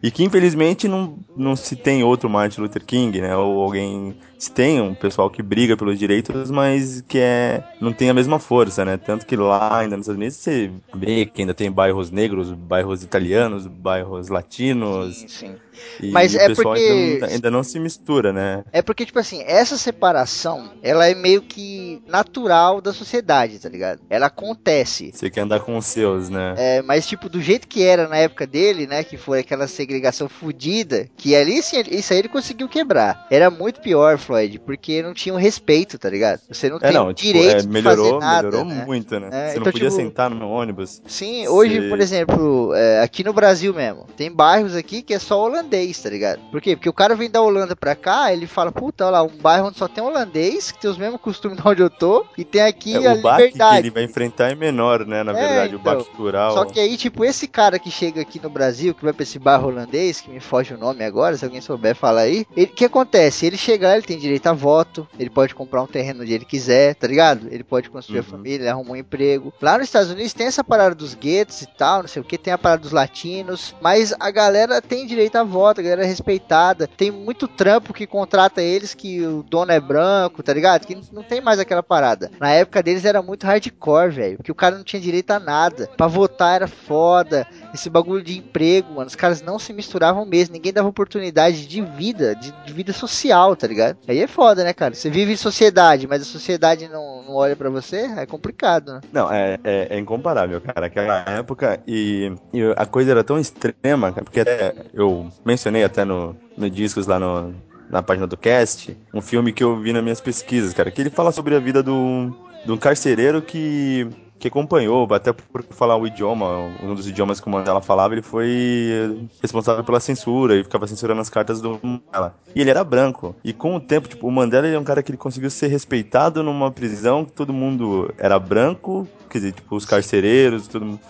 e 0.02 0.10
que 0.10 0.24
infelizmente 0.24 0.88
não, 0.88 1.18
não 1.36 1.54
se 1.54 1.76
tem 1.76 2.02
outro 2.02 2.28
Martin 2.28 2.62
Luther 2.62 2.84
King, 2.84 3.20
né? 3.20 3.36
Ou 3.36 3.60
alguém 3.62 4.16
se 4.38 4.50
tem 4.50 4.80
um 4.80 4.94
pessoal 4.94 5.28
que 5.28 5.42
briga 5.42 5.76
pelos 5.76 5.98
direitos, 5.98 6.50
mas 6.50 7.02
que 7.02 7.18
é 7.18 7.62
não 7.78 7.92
tem 7.92 8.08
a 8.08 8.14
mesma 8.14 8.38
força, 8.38 8.84
né? 8.84 8.96
Tanto 8.96 9.26
que 9.26 9.36
lá 9.36 9.80
ainda 9.80 9.96
nos 9.96 10.04
Estados 10.04 10.18
Unidos 10.18 10.36
você 10.36 10.70
vê 10.94 11.26
que 11.26 11.42
ainda 11.42 11.52
tem 11.52 11.70
bairros 11.70 12.10
negros, 12.10 12.50
bairros 12.50 13.02
italianos, 13.02 13.66
bairros 13.66 14.28
latinos. 14.28 15.18
Sim, 15.18 15.28
sim. 15.28 15.56
E 16.02 16.10
mas 16.10 16.34
é 16.34 16.54
porque 16.54 16.78
ainda, 16.78 17.26
ainda, 17.26 17.50
não 17.50 17.62
se 17.62 17.78
mistura, 17.78 18.32
né? 18.32 18.64
É 18.70 18.82
porque 18.82 19.06
tipo 19.06 19.18
assim, 19.18 19.42
essa 19.46 19.78
separação, 19.78 20.72
ela 20.82 21.06
é 21.06 21.14
meio 21.14 21.40
que 21.40 22.02
natural 22.06 22.82
da 22.82 22.92
sociedade, 22.92 23.58
tá 23.58 23.68
ligado? 23.68 24.00
Ela 24.10 24.26
acontece. 24.26 25.10
Você 25.12 25.30
quer 25.30 25.42
andar 25.42 25.60
com 25.60 25.76
os 25.78 25.86
seus, 25.86 26.28
né? 26.28 26.54
É, 26.56 26.82
mas 26.82 27.06
tipo 27.06 27.28
do 27.28 27.40
jeito 27.40 27.66
que 27.66 27.82
era 27.82 28.08
na 28.08 28.16
época 28.16 28.46
dele, 28.46 28.86
né, 28.86 29.02
que 29.02 29.16
foi 29.16 29.40
aquela 29.40 29.66
segregação 29.66 29.89
fodida, 30.28 31.08
que 31.16 31.34
ali 31.34 31.62
sim, 31.62 31.82
isso 31.90 32.12
aí 32.12 32.20
ele 32.20 32.28
conseguiu 32.28 32.68
quebrar. 32.68 33.26
Era 33.30 33.50
muito 33.50 33.80
pior, 33.80 34.18
Floyd, 34.18 34.58
porque 34.60 35.02
não 35.02 35.14
tinha 35.14 35.34
um 35.34 35.38
respeito, 35.38 35.98
tá 35.98 36.08
ligado? 36.08 36.40
Você 36.48 36.68
não 36.68 36.76
é, 36.76 36.80
tem 36.80 36.92
não, 36.92 37.12
tipo, 37.12 37.32
direito 37.32 37.64
é, 37.64 37.68
melhorou, 37.68 38.04
de 38.04 38.10
fazer 38.12 38.24
nada. 38.24 38.48
Melhorou 38.48 38.64
né? 38.64 38.84
muito, 38.84 39.20
né? 39.20 39.28
É, 39.30 39.30
você 39.30 39.50
então, 39.52 39.64
não 39.64 39.72
podia 39.72 39.88
tipo, 39.88 40.02
sentar 40.02 40.30
no 40.30 40.48
ônibus. 40.50 41.02
Sim, 41.06 41.48
hoje, 41.48 41.88
por 41.88 42.00
exemplo, 42.00 42.74
é, 42.74 43.02
aqui 43.02 43.24
no 43.24 43.32
Brasil 43.32 43.72
mesmo, 43.74 44.06
tem 44.16 44.30
bairros 44.30 44.74
aqui 44.74 45.02
que 45.02 45.14
é 45.14 45.18
só 45.18 45.40
holandês, 45.42 46.00
tá 46.00 46.10
ligado? 46.10 46.40
Por 46.50 46.60
quê? 46.60 46.76
Porque 46.76 46.88
o 46.88 46.92
cara 46.92 47.14
vem 47.14 47.30
da 47.30 47.40
Holanda 47.40 47.74
pra 47.74 47.94
cá, 47.94 48.32
ele 48.32 48.46
fala, 48.46 48.72
puta, 48.72 49.04
olha 49.04 49.12
lá, 49.12 49.22
um 49.22 49.36
bairro 49.36 49.68
onde 49.68 49.78
só 49.78 49.88
tem 49.88 50.02
holandês, 50.02 50.70
que 50.70 50.80
tem 50.80 50.90
os 50.90 50.98
mesmos 50.98 51.20
costumes 51.20 51.58
de 51.58 51.66
onde 51.66 51.82
eu 51.82 51.90
tô, 51.90 52.26
e 52.36 52.44
tem 52.44 52.62
aqui 52.62 52.94
é, 52.94 53.06
a 53.06 53.12
o 53.12 53.16
liberdade. 53.16 53.74
que 53.74 53.80
ele 53.80 53.90
vai 53.90 54.04
enfrentar 54.04 54.50
é 54.50 54.54
menor, 54.54 55.06
né, 55.06 55.22
na 55.22 55.32
é, 55.32 55.34
verdade, 55.34 55.74
então, 55.74 55.80
o 55.80 55.96
baque 55.96 56.10
cultural. 56.10 56.52
Só 56.52 56.64
que 56.64 56.78
aí, 56.78 56.96
tipo, 56.96 57.24
esse 57.24 57.46
cara 57.46 57.78
que 57.78 57.90
chega 57.90 58.20
aqui 58.20 58.40
no 58.42 58.50
Brasil, 58.50 58.94
que 58.94 59.04
vai 59.04 59.12
pra 59.12 59.22
esse 59.22 59.38
bairro 59.38 59.68
holandês, 59.68 59.79
que 59.86 60.30
me 60.30 60.40
foge 60.40 60.74
o 60.74 60.78
nome 60.78 61.04
agora, 61.04 61.36
se 61.36 61.44
alguém 61.44 61.60
souber, 61.60 61.94
fala 61.94 62.22
aí. 62.22 62.46
O 62.56 62.66
que 62.66 62.84
acontece? 62.84 63.46
Ele 63.46 63.56
chega, 63.56 63.92
ele 63.94 64.02
tem 64.02 64.18
direito 64.18 64.46
a 64.46 64.52
voto, 64.52 65.06
ele 65.18 65.30
pode 65.30 65.54
comprar 65.54 65.82
um 65.82 65.86
terreno 65.86 66.22
onde 66.22 66.32
ele 66.32 66.44
quiser, 66.44 66.94
tá 66.94 67.06
ligado? 67.06 67.48
Ele 67.50 67.64
pode 67.64 67.90
construir 67.90 68.20
uhum. 68.20 68.24
a 68.26 68.30
família, 68.30 68.62
ele 68.62 68.68
arruma 68.68 68.92
um 68.92 68.96
emprego. 68.96 69.52
Lá 69.60 69.78
nos 69.78 69.86
Estados 69.86 70.10
Unidos 70.10 70.32
tem 70.32 70.46
essa 70.46 70.64
parada 70.64 70.94
dos 70.94 71.14
guetos 71.14 71.62
e 71.62 71.66
tal, 71.66 72.02
não 72.02 72.08
sei 72.08 72.22
o 72.22 72.24
que, 72.24 72.38
tem 72.38 72.52
a 72.52 72.58
parada 72.58 72.82
dos 72.82 72.92
latinos, 72.92 73.74
mas 73.80 74.14
a 74.18 74.30
galera 74.30 74.80
tem 74.80 75.06
direito 75.06 75.36
a 75.36 75.44
voto, 75.44 75.80
a 75.80 75.82
galera 75.82 76.04
é 76.04 76.06
respeitada. 76.06 76.86
Tem 76.86 77.10
muito 77.10 77.46
trampo 77.48 77.92
que 77.92 78.06
contrata 78.06 78.62
eles 78.62 78.94
que 78.94 79.24
o 79.24 79.42
dono 79.42 79.72
é 79.72 79.80
branco, 79.80 80.42
tá 80.42 80.52
ligado? 80.52 80.86
Que 80.86 80.98
não 81.12 81.22
tem 81.22 81.40
mais 81.40 81.58
aquela 81.58 81.82
parada. 81.82 82.30
Na 82.38 82.50
época 82.50 82.82
deles 82.82 83.04
era 83.04 83.22
muito 83.22 83.46
hardcore, 83.46 84.10
velho, 84.10 84.36
porque 84.36 84.52
o 84.52 84.54
cara 84.54 84.76
não 84.76 84.84
tinha 84.84 85.00
direito 85.00 85.30
a 85.30 85.40
nada. 85.40 85.88
Pra 85.96 86.06
votar 86.06 86.56
era 86.56 86.68
foda. 86.68 87.46
Esse 87.72 87.88
bagulho 87.88 88.22
de 88.22 88.38
emprego, 88.38 88.94
mano, 88.94 89.06
os 89.06 89.14
caras 89.14 89.42
não 89.42 89.58
se 89.70 89.72
misturavam 89.72 90.26
mesmo, 90.26 90.52
ninguém 90.52 90.72
dava 90.72 90.88
oportunidade 90.88 91.66
de 91.66 91.80
vida, 91.80 92.34
de, 92.34 92.52
de 92.66 92.72
vida 92.72 92.92
social, 92.92 93.54
tá 93.54 93.66
ligado? 93.66 93.96
Aí 94.06 94.18
é 94.18 94.26
foda, 94.26 94.64
né, 94.64 94.72
cara? 94.72 94.94
Você 94.94 95.08
vive 95.08 95.32
em 95.32 95.36
sociedade, 95.36 96.06
mas 96.06 96.22
a 96.22 96.24
sociedade 96.24 96.88
não, 96.88 97.22
não 97.22 97.34
olha 97.36 97.54
para 97.54 97.70
você, 97.70 98.10
é 98.16 98.26
complicado, 98.26 98.94
né? 98.94 99.00
Não, 99.12 99.32
é, 99.32 99.58
é, 99.62 99.88
é, 99.90 99.98
incomparável, 99.98 100.60
cara. 100.60 100.86
Aquela 100.86 101.24
época 101.28 101.80
e, 101.86 102.32
e, 102.52 102.62
a 102.76 102.84
coisa 102.84 103.12
era 103.12 103.22
tão 103.22 103.38
extrema, 103.38 104.12
cara, 104.12 104.24
porque 104.24 104.40
até 104.40 104.74
eu 104.92 105.28
mencionei 105.44 105.84
até 105.84 106.04
no, 106.04 106.36
no 106.56 106.68
discos 106.68 107.06
lá 107.06 107.18
no, 107.18 107.54
na 107.88 108.02
página 108.02 108.26
do 108.26 108.36
cast, 108.36 108.96
um 109.14 109.20
filme 109.20 109.52
que 109.52 109.62
eu 109.62 109.80
vi 109.80 109.92
nas 109.92 110.02
minhas 110.02 110.20
pesquisas, 110.20 110.74
cara, 110.74 110.90
que 110.90 111.00
ele 111.00 111.10
fala 111.10 111.30
sobre 111.30 111.54
a 111.54 111.60
vida 111.60 111.82
do, 111.82 112.34
de 112.64 112.72
um 112.72 112.76
carcereiro 112.76 113.40
que 113.40 114.08
que 114.40 114.48
acompanhou, 114.48 115.06
até 115.12 115.32
por 115.32 115.62
falar 115.62 115.96
o 115.96 116.06
idioma, 116.06 116.48
um 116.82 116.94
dos 116.94 117.06
idiomas 117.06 117.38
que 117.38 117.46
o 117.46 117.50
Mandela 117.50 117.82
falava, 117.82 118.14
ele 118.14 118.22
foi 118.22 119.28
responsável 119.42 119.84
pela 119.84 120.00
censura 120.00 120.56
e 120.56 120.64
ficava 120.64 120.86
censurando 120.86 121.20
as 121.20 121.28
cartas 121.28 121.60
do 121.60 121.78
Mandela. 121.82 122.34
E 122.54 122.60
ele 122.60 122.70
era 122.70 122.82
branco. 122.82 123.36
E 123.44 123.52
com 123.52 123.76
o 123.76 123.80
tempo, 123.80 124.08
tipo, 124.08 124.26
o 124.26 124.32
Mandela 124.32 124.66
é 124.66 124.78
um 124.78 124.82
cara 124.82 125.02
que 125.02 125.10
ele 125.10 125.18
conseguiu 125.18 125.50
ser 125.50 125.68
respeitado 125.68 126.42
numa 126.42 126.70
prisão 126.70 127.24
que 127.24 127.32
todo 127.32 127.52
mundo 127.52 128.12
era 128.16 128.38
branco, 128.38 129.06
quer 129.28 129.38
dizer, 129.38 129.52
tipo, 129.52 129.76
os 129.76 129.84
carcereiros, 129.84 130.66
todo 130.66 130.86
mundo 130.86 131.00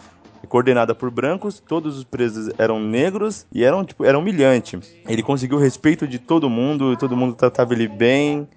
coordenada 0.48 0.94
por 0.94 1.10
brancos, 1.10 1.60
todos 1.60 1.96
os 1.96 2.02
presos 2.02 2.52
eram 2.58 2.80
negros 2.80 3.46
e 3.52 3.62
eram, 3.62 3.84
tipo, 3.84 4.04
era 4.04 4.18
humilhante. 4.18 4.80
Ele 5.06 5.22
conseguiu 5.22 5.58
o 5.58 5.60
respeito 5.60 6.08
de 6.08 6.18
todo 6.18 6.50
mundo, 6.50 6.96
todo 6.96 7.16
mundo 7.16 7.34
tratava 7.34 7.72
ele 7.74 7.86
bem. 7.86 8.48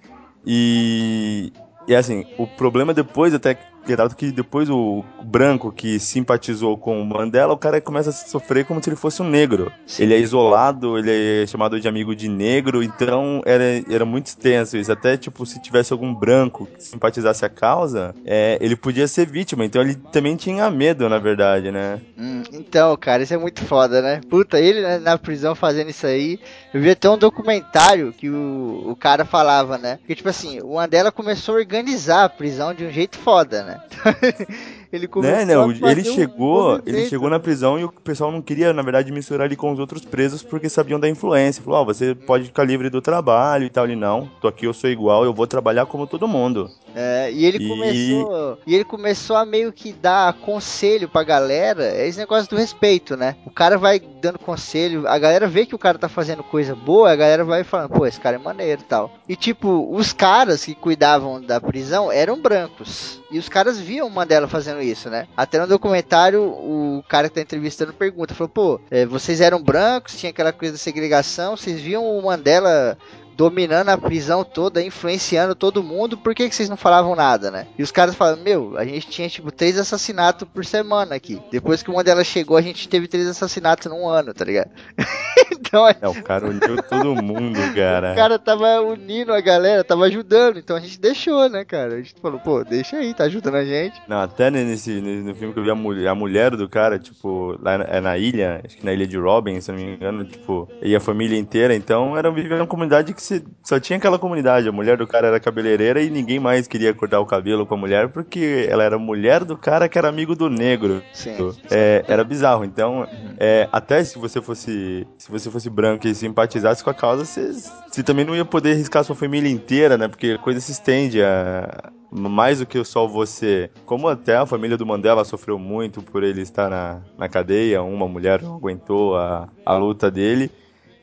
E, 0.44 1.52
e 1.86 1.94
assim, 1.94 2.24
o 2.36 2.46
problema 2.46 2.92
depois 2.92 3.32
até 3.32 3.56
Geraldo 3.86 4.16
que 4.16 4.32
depois 4.32 4.68
o 4.70 5.04
branco 5.22 5.70
que 5.70 5.98
simpatizou 5.98 6.76
com 6.76 7.00
o 7.00 7.04
Mandela, 7.04 7.52
o 7.52 7.58
cara 7.58 7.80
começa 7.80 8.10
a 8.10 8.12
sofrer 8.12 8.64
como 8.64 8.82
se 8.82 8.88
ele 8.88 8.96
fosse 8.96 9.22
um 9.22 9.28
negro. 9.28 9.70
Sim. 9.86 10.04
Ele 10.04 10.14
é 10.14 10.18
isolado, 10.18 10.98
ele 10.98 11.42
é 11.42 11.46
chamado 11.46 11.80
de 11.80 11.88
amigo 11.88 12.14
de 12.14 12.28
negro, 12.28 12.82
então 12.82 13.42
era, 13.44 13.64
era 13.90 14.04
muito 14.04 14.26
extenso 14.26 14.76
isso. 14.76 14.90
Até, 14.90 15.16
tipo, 15.16 15.44
se 15.44 15.60
tivesse 15.60 15.92
algum 15.92 16.14
branco 16.14 16.66
que 16.66 16.82
simpatizasse 16.82 17.44
a 17.44 17.48
causa, 17.48 18.14
é, 18.24 18.58
ele 18.60 18.76
podia 18.76 19.06
ser 19.06 19.26
vítima. 19.26 19.64
Então 19.64 19.82
ele 19.82 19.94
também 19.94 20.36
tinha 20.36 20.70
medo, 20.70 21.08
na 21.08 21.18
verdade, 21.18 21.70
né? 21.70 22.00
Hum, 22.18 22.42
então, 22.52 22.96
cara, 22.96 23.22
isso 23.22 23.34
é 23.34 23.38
muito 23.38 23.64
foda, 23.64 24.00
né? 24.00 24.20
Puta, 24.28 24.58
ele 24.58 24.80
né, 24.80 24.98
na 24.98 25.18
prisão 25.18 25.54
fazendo 25.54 25.90
isso 25.90 26.06
aí. 26.06 26.38
Eu 26.72 26.80
vi 26.80 26.90
até 26.90 27.08
um 27.08 27.18
documentário 27.18 28.12
que 28.12 28.28
o, 28.28 28.84
o 28.86 28.96
cara 28.96 29.24
falava, 29.24 29.78
né? 29.78 29.98
Que, 30.06 30.14
tipo 30.14 30.28
assim, 30.28 30.60
o 30.60 30.74
Mandela 30.74 31.12
começou 31.12 31.54
a 31.54 31.58
organizar 31.58 32.24
a 32.24 32.28
prisão 32.28 32.74
de 32.74 32.84
um 32.84 32.90
jeito 32.90 33.18
foda, 33.18 33.62
né? 33.62 33.73
对 33.88 34.46
ele 34.94 35.08
começou 35.08 35.36
né, 35.36 35.44
não, 35.44 35.70
ele 35.70 36.04
chegou, 36.04 36.76
um 36.76 36.80
ele 36.86 37.06
chegou 37.06 37.28
na 37.28 37.40
prisão 37.40 37.78
e 37.78 37.84
o 37.84 37.92
pessoal 37.92 38.30
não 38.30 38.40
queria, 38.40 38.72
na 38.72 38.82
verdade, 38.82 39.12
misturar 39.12 39.46
ele 39.46 39.56
com 39.56 39.72
os 39.72 39.78
outros 39.78 40.04
presos 40.04 40.42
porque 40.42 40.68
sabiam 40.68 41.00
da 41.00 41.08
influência. 41.08 41.62
Falou, 41.62 41.80
ó, 41.80 41.82
oh, 41.82 41.84
você 41.86 42.14
pode 42.14 42.44
ficar 42.44 42.64
livre 42.64 42.90
do 42.90 43.00
trabalho 43.00 43.64
e 43.64 43.70
tal. 43.70 43.84
Ele, 43.84 43.96
não, 43.96 44.30
tô 44.40 44.48
aqui, 44.48 44.66
eu 44.66 44.74
sou 44.74 44.90
igual, 44.90 45.24
eu 45.24 45.34
vou 45.34 45.46
trabalhar 45.46 45.86
como 45.86 46.06
todo 46.06 46.28
mundo. 46.28 46.70
É, 46.94 47.30
e 47.32 47.44
ele 47.44 47.64
e... 47.64 47.68
começou. 47.68 48.58
E 48.66 48.74
ele 48.74 48.84
começou 48.84 49.36
a 49.36 49.44
meio 49.44 49.72
que 49.72 49.92
dar 49.92 50.32
conselho 50.34 51.08
pra 51.08 51.24
galera. 51.24 51.84
É 51.84 52.06
esse 52.06 52.18
negócio 52.18 52.48
do 52.48 52.56
respeito, 52.56 53.16
né? 53.16 53.36
O 53.44 53.50
cara 53.50 53.76
vai 53.76 53.98
dando 53.98 54.38
conselho, 54.38 55.06
a 55.06 55.18
galera 55.18 55.46
vê 55.46 55.66
que 55.66 55.74
o 55.74 55.78
cara 55.78 55.98
tá 55.98 56.08
fazendo 56.08 56.42
coisa 56.42 56.74
boa, 56.74 57.10
a 57.10 57.16
galera 57.16 57.44
vai 57.44 57.62
falando, 57.62 57.90
pô, 57.90 58.06
esse 58.06 58.20
cara 58.20 58.36
é 58.36 58.38
maneiro 58.38 58.80
e 58.80 58.84
tal. 58.84 59.12
E 59.28 59.36
tipo, 59.36 59.88
os 59.94 60.12
caras 60.12 60.64
que 60.64 60.74
cuidavam 60.74 61.42
da 61.42 61.60
prisão 61.60 62.10
eram 62.10 62.40
brancos. 62.40 63.20
E 63.30 63.38
os 63.38 63.48
caras 63.48 63.80
viam 63.80 64.06
o 64.06 64.10
Mandela 64.10 64.46
fazendo 64.46 64.80
isso, 64.84 65.10
né? 65.10 65.26
Até 65.36 65.58
no 65.58 65.66
documentário, 65.66 66.42
o 66.42 67.04
cara 67.08 67.28
que 67.28 67.34
tá 67.34 67.40
entrevistando 67.40 67.92
pergunta, 67.92 68.34
falou, 68.34 68.48
pô, 68.48 68.80
é, 68.90 69.04
vocês 69.06 69.40
eram 69.40 69.62
brancos, 69.62 70.16
tinha 70.16 70.30
aquela 70.30 70.52
coisa 70.52 70.74
da 70.74 70.78
segregação, 70.78 71.56
vocês 71.56 71.80
viam 71.80 72.04
o 72.04 72.22
Mandela 72.22 72.96
dominando 73.36 73.88
a 73.88 73.98
prisão 73.98 74.44
toda, 74.44 74.82
influenciando 74.82 75.54
todo 75.54 75.82
mundo, 75.82 76.16
por 76.16 76.34
que, 76.34 76.48
que 76.48 76.54
vocês 76.54 76.68
não 76.68 76.76
falavam 76.76 77.14
nada, 77.14 77.50
né? 77.50 77.66
E 77.78 77.82
os 77.82 77.90
caras 77.90 78.14
falam, 78.14 78.36
meu, 78.42 78.76
a 78.76 78.84
gente 78.84 79.08
tinha 79.08 79.28
tipo 79.28 79.50
três 79.50 79.78
assassinatos 79.78 80.46
por 80.52 80.64
semana 80.64 81.14
aqui. 81.14 81.40
Depois 81.50 81.82
que 81.82 81.90
uma 81.90 82.04
delas 82.04 82.26
chegou, 82.26 82.56
a 82.56 82.62
gente 82.62 82.88
teve 82.88 83.08
três 83.08 83.26
assassinatos 83.26 83.90
num 83.90 84.08
ano, 84.08 84.32
tá 84.32 84.44
ligado? 84.44 84.70
então 85.52 85.86
é... 85.88 85.96
é, 86.00 86.08
o 86.08 86.22
cara 86.22 86.46
uniu 86.46 86.82
todo 86.82 87.22
mundo, 87.22 87.58
cara. 87.74 88.12
O 88.12 88.16
cara 88.16 88.38
tava 88.38 88.80
unindo 88.80 89.32
a 89.32 89.40
galera, 89.40 89.82
tava 89.82 90.04
ajudando, 90.04 90.58
então 90.58 90.76
a 90.76 90.80
gente 90.80 91.00
deixou, 91.00 91.48
né, 91.48 91.64
cara? 91.64 91.94
A 91.94 91.96
gente 91.98 92.14
falou, 92.20 92.38
pô, 92.38 92.62
deixa 92.64 92.96
aí, 92.96 93.12
tá 93.12 93.24
ajudando 93.24 93.56
a 93.56 93.64
gente. 93.64 94.00
Não, 94.08 94.20
até 94.20 94.50
nesse, 94.50 95.00
no 95.00 95.34
filme 95.34 95.52
que 95.52 95.58
eu 95.58 95.64
vi 95.64 95.70
a 95.70 95.74
mulher, 95.74 96.08
a 96.08 96.14
mulher 96.14 96.56
do 96.56 96.68
cara, 96.68 96.98
tipo, 96.98 97.58
lá 97.60 97.74
é 97.74 98.00
na 98.00 98.16
ilha, 98.16 98.60
acho 98.64 98.76
que 98.76 98.84
na 98.84 98.92
ilha 98.92 99.06
de 99.06 99.16
Robin, 99.16 99.60
se 99.60 99.72
não 99.72 99.78
me 99.78 99.94
engano, 99.94 100.24
tipo, 100.24 100.68
e 100.82 100.94
a 100.94 101.00
família 101.00 101.38
inteira, 101.38 101.74
então 101.74 102.16
era 102.16 102.30
viver 102.30 102.54
uma 102.54 102.66
comunidade 102.66 103.12
que 103.12 103.22
você 103.24 103.42
só 103.62 103.80
tinha 103.80 103.96
aquela 103.96 104.18
comunidade. 104.18 104.68
A 104.68 104.72
mulher 104.72 104.96
do 104.96 105.06
cara 105.06 105.28
era 105.28 105.40
cabeleireira 105.40 106.02
e 106.02 106.10
ninguém 106.10 106.38
mais 106.38 106.66
queria 106.66 106.92
cortar 106.92 107.20
o 107.20 107.26
cabelo 107.26 107.66
com 107.66 107.74
a 107.74 107.78
mulher 107.78 108.08
porque 108.08 108.66
ela 108.68 108.84
era 108.84 108.98
mulher 108.98 109.44
do 109.44 109.56
cara 109.56 109.88
que 109.88 109.98
era 109.98 110.08
amigo 110.08 110.36
do 110.36 110.50
negro. 110.50 111.02
Sim. 111.12 111.36
É, 111.70 112.04
era 112.06 112.22
bizarro. 112.22 112.64
Então, 112.64 113.00
uhum. 113.00 113.34
é, 113.38 113.68
até 113.72 114.04
se 114.04 114.18
você 114.18 114.40
fosse 114.40 115.06
se 115.18 115.30
você 115.30 115.50
fosse 115.50 115.70
branco 115.70 116.06
e 116.06 116.14
simpatizasse 116.14 116.84
com 116.84 116.90
a 116.90 116.94
causa, 116.94 117.24
você, 117.24 117.52
você 117.90 118.02
também 118.02 118.24
não 118.24 118.36
ia 118.36 118.44
poder 118.44 118.72
arriscar 118.72 119.04
sua 119.04 119.16
família 119.16 119.50
inteira, 119.50 119.96
né? 119.96 120.08
Porque 120.08 120.32
a 120.32 120.38
coisa 120.38 120.60
se 120.60 120.72
estende 120.72 121.22
a 121.22 121.90
mais 122.14 122.60
do 122.60 122.66
que 122.66 122.82
só 122.84 123.06
você. 123.06 123.70
Como 123.84 124.06
até 124.08 124.36
a 124.36 124.46
família 124.46 124.76
do 124.76 124.86
Mandela 124.86 125.24
sofreu 125.24 125.58
muito 125.58 126.00
por 126.00 126.22
ele 126.22 126.42
estar 126.42 126.70
na, 126.70 127.02
na 127.18 127.28
cadeia, 127.28 127.82
uma 127.82 128.06
mulher 128.06 128.40
não 128.40 128.54
aguentou 128.54 129.16
a, 129.16 129.48
a 129.66 129.76
luta 129.76 130.10
dele. 130.10 130.50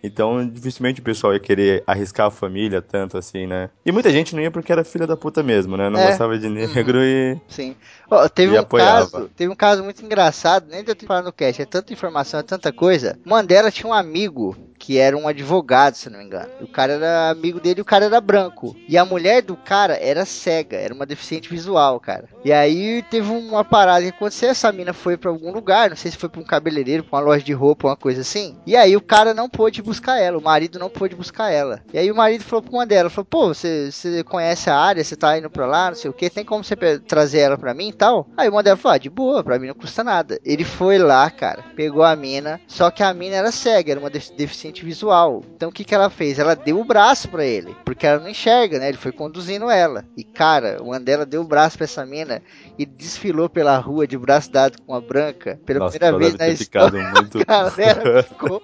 Então, 0.03 0.47
dificilmente 0.47 0.99
o 0.99 1.03
pessoal 1.03 1.33
ia 1.33 1.39
querer 1.39 1.83
arriscar 1.85 2.27
a 2.27 2.31
família 2.31 2.81
tanto 2.81 3.17
assim, 3.17 3.45
né? 3.45 3.69
E 3.85 3.91
muita 3.91 4.09
gente 4.09 4.35
não 4.35 4.41
ia 4.41 4.49
porque 4.49 4.71
era 4.71 4.83
filha 4.83 5.05
da 5.05 5.15
puta 5.15 5.43
mesmo, 5.43 5.77
né? 5.77 5.89
Não 5.89 5.99
é. 5.99 6.07
gostava 6.07 6.37
de 6.37 6.49
negro 6.49 6.97
uhum. 6.97 7.03
e. 7.03 7.41
Sim. 7.47 7.75
Oh, 8.13 8.27
teve, 8.27 8.59
um 8.59 8.63
caso, 8.65 9.29
teve 9.37 9.49
um 9.53 9.55
caso 9.55 9.81
muito 9.85 10.03
engraçado, 10.03 10.67
nem 10.69 10.83
de 10.83 10.91
eu 10.91 10.95
falar 11.07 11.21
no 11.21 11.31
cast, 11.31 11.61
é 11.61 11.65
tanta 11.65 11.93
informação, 11.93 12.41
é 12.41 12.43
tanta 12.43 12.69
coisa. 12.69 13.17
Mandela 13.23 13.71
tinha 13.71 13.89
um 13.89 13.93
amigo 13.93 14.53
que 14.77 14.97
era 14.97 15.15
um 15.15 15.27
advogado, 15.27 15.93
se 15.93 16.09
não 16.09 16.17
me 16.17 16.25
engano. 16.25 16.49
O 16.59 16.67
cara 16.67 16.93
era 16.93 17.29
amigo 17.29 17.59
dele 17.59 17.79
e 17.79 17.81
o 17.83 17.85
cara 17.85 18.05
era 18.05 18.19
branco. 18.19 18.75
E 18.89 18.97
a 18.97 19.05
mulher 19.05 19.43
do 19.43 19.55
cara 19.55 19.95
era 19.95 20.25
cega, 20.25 20.75
era 20.75 20.91
uma 20.93 21.05
deficiente 21.05 21.49
visual, 21.49 21.99
cara. 21.99 22.27
E 22.43 22.51
aí 22.51 23.03
teve 23.03 23.31
uma 23.31 23.63
parada 23.63 24.01
que 24.01 24.09
aconteceu, 24.09 24.49
essa 24.49 24.71
mina 24.71 24.91
foi 24.91 25.15
para 25.15 25.29
algum 25.29 25.51
lugar, 25.51 25.91
não 25.91 25.95
sei 25.95 26.09
se 26.09 26.17
foi 26.17 26.27
para 26.27 26.41
um 26.41 26.45
cabeleireiro, 26.45 27.03
pra 27.03 27.19
uma 27.19 27.25
loja 27.25 27.45
de 27.45 27.53
roupa, 27.53 27.89
uma 27.89 27.95
coisa 27.95 28.21
assim. 28.21 28.57
E 28.65 28.75
aí 28.75 28.97
o 28.97 29.01
cara 29.01 29.35
não 29.35 29.47
pôde 29.47 29.83
buscar 29.83 30.19
ela, 30.19 30.39
o 30.39 30.43
marido 30.43 30.79
não 30.79 30.89
pôde 30.89 31.15
buscar 31.15 31.51
ela. 31.51 31.81
E 31.93 31.99
aí 31.99 32.11
o 32.11 32.15
marido 32.15 32.43
falou 32.43 32.63
pra 32.63 32.73
uma 32.73 32.85
dela, 32.85 33.09
falou, 33.09 33.27
pô, 33.29 33.47
você, 33.49 33.91
você 33.91 34.23
conhece 34.23 34.69
a 34.69 34.75
área, 34.75 35.03
você 35.03 35.15
tá 35.15 35.37
indo 35.37 35.49
pra 35.49 35.67
lá, 35.67 35.89
não 35.89 35.95
sei 35.95 36.09
o 36.09 36.13
que, 36.13 36.27
tem 36.27 36.43
como 36.43 36.63
você 36.63 36.75
trazer 36.99 37.39
ela 37.39 37.57
pra 37.57 37.73
mim 37.75 37.93
tal? 38.01 38.27
Aí 38.35 38.49
uma 38.49 38.63
dela 38.63 38.75
falou, 38.75 38.95
ah, 38.95 38.97
de 38.97 39.11
boa, 39.11 39.43
pra 39.43 39.59
mim 39.59 39.67
não 39.67 39.75
custa 39.75 40.03
nada. 40.03 40.39
Ele 40.43 40.63
foi 40.63 40.97
lá, 40.97 41.29
cara, 41.29 41.63
pegou 41.75 42.01
a 42.01 42.15
mina, 42.15 42.59
só 42.65 42.89
que 42.89 43.03
a 43.03 43.13
mina 43.13 43.35
era 43.35 43.51
cega, 43.51 43.91
era 43.91 43.99
uma 43.99 44.09
deficiente 44.09 44.83
visual. 44.83 45.43
Então 45.55 45.69
o 45.69 45.71
que, 45.71 45.83
que 45.83 45.93
ela 45.93 46.09
fez? 46.09 46.39
Ela 46.39 46.55
deu 46.55 46.79
o 46.79 46.83
braço 46.83 47.29
para 47.29 47.45
ele, 47.45 47.75
porque 47.85 48.07
ela 48.07 48.19
não 48.19 48.27
enxerga, 48.27 48.79
né? 48.79 48.89
Ele 48.89 48.97
foi 48.97 49.11
conduzindo 49.11 49.69
ela. 49.69 50.03
E 50.17 50.23
cara, 50.23 50.81
o 50.81 50.87
Mandela 50.87 51.27
deu 51.27 51.41
o 51.41 51.47
braço 51.47 51.77
para 51.77 51.83
essa 51.83 52.03
mina 52.03 52.41
e 52.75 52.87
desfilou 52.87 53.47
pela 53.47 53.77
rua 53.77 54.07
de 54.07 54.17
braço 54.17 54.51
dado 54.51 54.81
com 54.81 54.95
a 54.95 54.99
branca 54.99 55.59
pela 55.63 55.81
Nossa, 55.81 55.99
primeira 55.99 56.17
vez 56.17 56.35
na 56.35 56.47
história. 56.47 57.03
Muito... 57.13 57.39
A 57.41 57.69
galera 57.69 58.23
ficou 58.23 58.63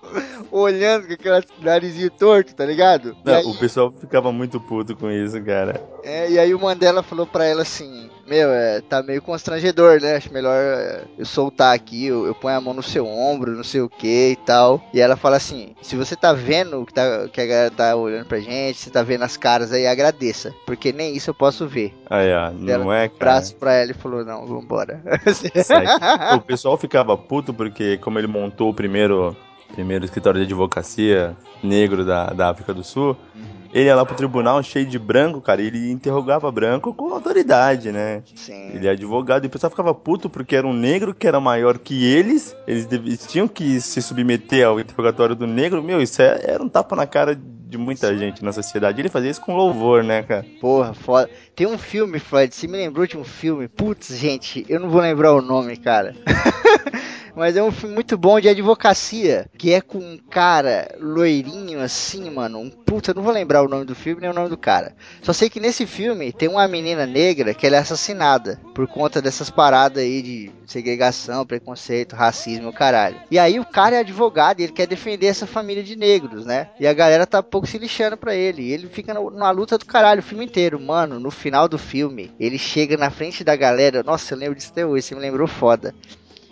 olhando 0.51 1.05
com 1.05 1.13
aquele 1.13 1.45
narizinho 1.61 2.09
torto, 2.09 2.55
tá 2.55 2.65
ligado? 2.65 3.15
Não, 3.23 3.35
aí... 3.35 3.45
O 3.45 3.55
pessoal 3.55 3.91
ficava 3.91 4.31
muito 4.31 4.59
puto 4.59 4.95
com 4.95 5.11
isso, 5.11 5.39
cara. 5.43 5.79
É, 6.03 6.31
e 6.31 6.39
aí 6.39 6.55
o 6.55 6.59
Mandela 6.59 7.03
falou 7.03 7.27
para 7.27 7.45
ela 7.45 7.61
assim: 7.61 8.09
meu, 8.27 8.49
é, 8.49 8.81
tá 8.81 9.01
meio 9.01 9.21
constrangedor, 9.21 10.01
né? 10.01 10.17
Acho 10.17 10.31
melhor 10.33 10.55
é, 10.55 11.03
eu 11.17 11.25
soltar 11.25 11.73
aqui, 11.73 12.07
eu, 12.07 12.25
eu 12.25 12.35
ponho 12.35 12.57
a 12.57 12.61
mão 12.61 12.73
no 12.73 12.83
seu 12.83 13.07
ombro, 13.07 13.55
não 13.55 13.63
sei 13.63 13.81
o 13.81 13.89
que 13.89 14.31
e 14.31 14.35
tal. 14.35 14.81
E 14.93 14.99
ela 14.99 15.15
fala 15.15 15.37
assim: 15.37 15.73
se 15.81 15.95
você 15.95 16.15
tá 16.15 16.33
vendo 16.33 16.85
que, 16.85 16.93
tá, 16.93 17.27
que 17.31 17.39
a 17.39 17.45
galera 17.45 17.71
tá 17.71 17.95
olhando 17.95 18.25
pra 18.25 18.39
gente, 18.39 18.77
você 18.77 18.89
tá 18.89 19.01
vendo 19.01 19.23
as 19.23 19.37
caras 19.37 19.71
aí, 19.71 19.87
agradeça. 19.87 20.53
Porque 20.65 20.91
nem 20.91 21.15
isso 21.15 21.29
eu 21.29 21.33
posso 21.33 21.67
ver. 21.67 21.93
Aí, 22.09 22.31
ó, 22.33 22.51
não 22.51 22.73
ela, 22.73 22.97
é, 22.97 23.07
cara. 23.07 23.19
braço 23.19 23.55
pra 23.55 23.73
ela 23.73 23.91
e 23.91 23.95
falou: 23.95 24.25
não, 24.25 24.45
vambora. 24.45 25.01
o 26.35 26.41
pessoal 26.41 26.77
ficava 26.77 27.17
puto 27.17 27.53
porque, 27.53 27.97
como 27.97 28.19
ele 28.19 28.27
montou 28.27 28.69
o 28.69 28.73
primeiro, 28.73 29.35
primeiro 29.73 30.03
escritório 30.03 30.39
de 30.39 30.45
advocacia 30.45 31.35
negro 31.63 32.05
da, 32.05 32.27
da 32.31 32.49
África 32.49 32.73
do 32.73 32.83
Sul. 32.83 33.15
Uhum 33.33 33.56
ele 33.73 33.85
ia 33.85 33.95
lá 33.95 34.05
pro 34.05 34.15
tribunal 34.15 34.61
cheio 34.63 34.85
de 34.85 34.97
branco, 34.99 35.41
cara, 35.41 35.61
ele 35.61 35.91
interrogava 35.91 36.51
branco 36.51 36.93
com 36.93 37.13
autoridade, 37.13 37.91
né? 37.91 38.23
Sim. 38.35 38.71
Ele 38.73 38.87
é 38.87 38.91
advogado 38.91 39.45
e 39.45 39.47
o 39.47 39.49
pessoal 39.49 39.69
ficava 39.69 39.93
puto 39.93 40.29
porque 40.29 40.55
era 40.55 40.67
um 40.67 40.73
negro 40.73 41.13
que 41.13 41.27
era 41.27 41.39
maior 41.39 41.77
que 41.77 42.05
eles, 42.05 42.55
eles, 42.67 42.87
eles 42.91 43.25
tinham 43.27 43.47
que 43.47 43.79
se 43.81 44.01
submeter 44.01 44.65
ao 44.67 44.79
interrogatório 44.79 45.35
do 45.35 45.47
negro. 45.47 45.83
Meu, 45.83 46.01
isso 46.01 46.21
é, 46.21 46.41
era 46.43 46.63
um 46.63 46.69
tapa 46.69 46.95
na 46.95 47.05
cara 47.05 47.37
de 47.67 47.77
muita 47.77 48.17
gente 48.17 48.43
na 48.43 48.51
sociedade. 48.51 49.01
Ele 49.01 49.09
fazia 49.09 49.29
isso 49.29 49.41
com 49.41 49.55
louvor, 49.55 50.03
né, 50.03 50.23
cara? 50.23 50.45
Porra, 50.61 50.93
foda. 50.93 51.29
Tem 51.55 51.67
um 51.67 51.77
filme, 51.77 52.19
Fred, 52.19 52.53
você 52.53 52.67
me 52.67 52.77
lembrou 52.77 53.05
de 53.05 53.17
um 53.17 53.23
filme. 53.23 53.67
Putz, 53.67 54.17
gente, 54.17 54.65
eu 54.69 54.79
não 54.79 54.89
vou 54.89 55.01
lembrar 55.01 55.33
o 55.33 55.41
nome, 55.41 55.75
cara. 55.75 56.15
Mas 57.37 57.55
é 57.55 57.61
um 57.61 57.71
filme 57.71 57.93
muito 57.93 58.17
bom 58.17 58.39
de 58.39 58.49
advocacia, 58.49 59.47
que 59.59 59.71
é 59.71 59.79
com 59.79 59.99
um 59.99 60.17
cara 60.17 60.95
loirinho 60.99 61.79
assim, 61.79 62.31
mano. 62.31 62.57
Um 62.57 62.67
puta, 62.67 63.13
não 63.13 63.21
vou 63.21 63.31
lembrar 63.31 63.61
o 63.61 63.67
nome 63.67 63.85
do 63.85 63.93
filme 63.93 64.21
nem 64.21 64.29
o 64.31 64.33
nome 64.33 64.49
do 64.49 64.57
cara. 64.57 64.95
Só 65.21 65.31
sei 65.31 65.47
que 65.47 65.59
nesse 65.59 65.85
filme 65.85 66.33
tem 66.33 66.49
uma 66.49 66.67
menina 66.67 67.05
negra 67.05 67.53
que 67.53 67.67
ela 67.67 67.75
é 67.75 67.79
assassinada 67.79 68.59
por 68.73 68.87
conta 68.87 69.21
dessas 69.21 69.51
paradas 69.51 70.01
aí 70.01 70.23
de 70.23 70.51
segregação, 70.65 71.45
preconceito, 71.45 72.15
racismo, 72.15 72.73
caralho. 72.73 73.21
E 73.29 73.37
aí 73.37 73.59
o 73.59 73.65
cara 73.65 73.97
é 73.97 73.99
advogado 73.99 74.59
e 74.59 74.63
ele 74.63 74.73
quer 74.73 74.87
defender 74.87 75.27
essa 75.27 75.45
família 75.45 75.83
de 75.83 75.95
negros, 75.95 76.43
né? 76.43 76.71
E 76.79 76.87
a 76.87 76.93
galera 76.93 77.27
tá 77.27 77.43
pouco 77.43 77.67
se 77.67 77.77
lixando 77.77 78.17
pra 78.17 78.33
ele. 78.33 78.63
E 78.63 78.71
ele 78.71 78.87
fica 78.87 79.13
numa 79.13 79.51
luta 79.51 79.77
do 79.77 79.85
caralho 79.85 80.21
o 80.21 80.23
filme 80.23 80.43
inteiro. 80.43 80.79
Mano, 80.79 81.19
no 81.19 81.29
final 81.29 81.69
do 81.69 81.77
filme, 81.77 82.31
ele 82.39 82.57
chega 82.57 82.97
na 82.97 83.11
frente 83.11 83.43
da 83.43 83.55
galera. 83.55 84.01
Nossa, 84.01 84.33
eu 84.33 84.39
lembro 84.39 84.55
disso 84.55 84.71
até 84.71 84.83
hoje, 84.83 85.03
você 85.03 85.13
me 85.13 85.21
lembrou 85.21 85.47
foda. 85.47 85.93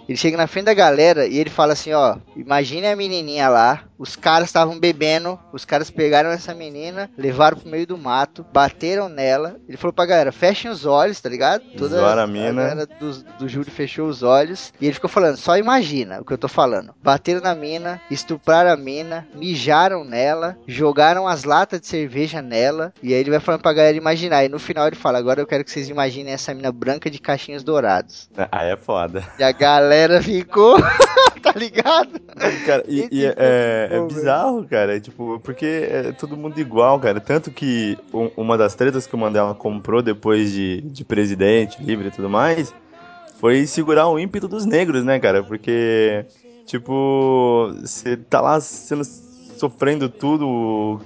Ele 0.08 0.18
chega 0.18 0.38
na 0.38 0.48
frente 0.48 0.66
da 0.66 0.74
galera 0.74 1.26
e 1.26 1.38
ele 1.38 1.50
fala 1.50 1.74
assim, 1.74 1.92
ó, 1.94 2.18
imagine 2.36 2.88
a 2.88 2.96
menininha 2.96 3.50
lá, 3.50 3.86
os 3.98 4.16
caras 4.16 4.50
estavam 4.50 4.80
bebendo, 4.80 5.40
os 5.54 5.66
caras 5.66 5.90
pegaram 5.90 6.30
essa 6.30 6.54
menina, 6.54 7.10
levaram 7.18 7.58
pro 7.58 7.70
meio 7.70 7.88
do 7.88 7.98
mato, 7.98 8.46
bateram 8.52 9.10
nela. 9.10 9.58
Ele 9.68 9.78
falou 9.78 9.94
pra 9.94 10.06
galera, 10.06 10.32
fechem 10.32 10.70
os 10.70 10.86
olhos, 10.86 11.20
tá 11.22 11.30
ligado? 11.30 11.64
Toda 11.78 11.98
Zoar 11.98 12.20
a, 12.20 12.28
mina. 12.28 12.50
a 12.50 12.54
galera 12.54 12.86
do, 12.86 13.24
do 13.40 13.48
Júlio 13.48 13.72
fechou 13.72 14.08
os 14.08 14.24
olhos 14.24 14.74
e 14.80 14.86
ele 14.86 14.94
ficou 14.94 15.10
falando, 15.10 15.38
só 15.38 15.58
imagina 15.58 16.22
o 16.22 16.26
que 16.26 16.34
eu 16.34 16.38
tô 16.38 16.48
falando. 16.48 16.94
Bateram 17.02 17.42
na 17.42 17.56
mina, 17.56 18.02
estupraram 18.10 18.72
a 18.72 18.78
mina, 18.78 19.28
mijaram 19.34 20.04
nela, 20.04 20.58
jogaram 20.68 21.28
as 21.28 21.44
latas 21.44 21.80
de 21.80 21.88
cerveja 21.88 22.42
nela, 22.42 22.94
e 23.02 23.14
aí 23.14 23.20
ele 23.20 23.32
vai 23.32 23.40
falando 23.40 23.62
pra 23.62 23.74
galera 23.74 23.98
imaginar. 23.98 24.44
E 24.46 24.50
no 24.50 24.60
final 24.60 24.88
ele 24.88 24.96
fala, 24.96 25.18
agora 25.18 25.42
eu 25.42 25.48
quero 25.48 25.64
que 25.64 25.72
vocês 25.72 25.90
imaginem 25.90 26.34
essa 26.34 26.54
mina 26.54 26.72
branca 26.72 27.10
de 27.10 27.20
cachinhos 27.20 27.64
dourados. 27.64 28.30
Aí 28.52 28.70
é 28.70 28.78
foda. 28.78 29.24
E 29.40 29.44
a 29.44 29.52
galera 29.52 30.22
ficou, 30.22 30.78
tá 31.42 31.52
ligado? 31.56 32.20
Cara, 32.66 32.84
e, 32.88 33.08
e 33.12 33.26
é, 33.26 33.85
é, 33.90 33.98
é, 33.98 34.02
bizarro, 34.06 34.66
cara. 34.66 34.96
É, 34.96 35.00
tipo, 35.00 35.40
porque 35.40 35.66
é 35.66 36.12
todo 36.12 36.38
mundo 36.38 36.60
igual, 36.60 37.00
cara. 37.00 37.20
Tanto 37.20 37.52
que 37.52 37.98
um, 38.14 38.30
uma 38.38 38.58
das 38.58 38.76
tretas 38.76 39.08
que 39.08 39.16
o 39.16 39.18
Mandela 39.18 39.54
comprou 39.54 40.02
depois 40.02 40.52
de, 40.52 40.82
de 40.82 41.04
presidente, 41.04 41.82
livre 41.84 42.08
e 42.08 42.12
tudo 42.12 42.30
mais, 42.30 42.74
foi 43.40 43.66
segurar 43.68 44.08
o 44.08 44.20
ímpeto 44.20 44.48
dos 44.48 44.66
negros, 44.66 45.04
né, 45.04 45.20
cara? 45.20 45.44
Porque, 45.44 46.26
tipo, 46.66 47.74
você 47.82 48.18
tá 48.18 48.42
lá 48.42 48.60
sendo, 48.60 49.04
sofrendo 49.04 50.10
tudo 50.10 51.00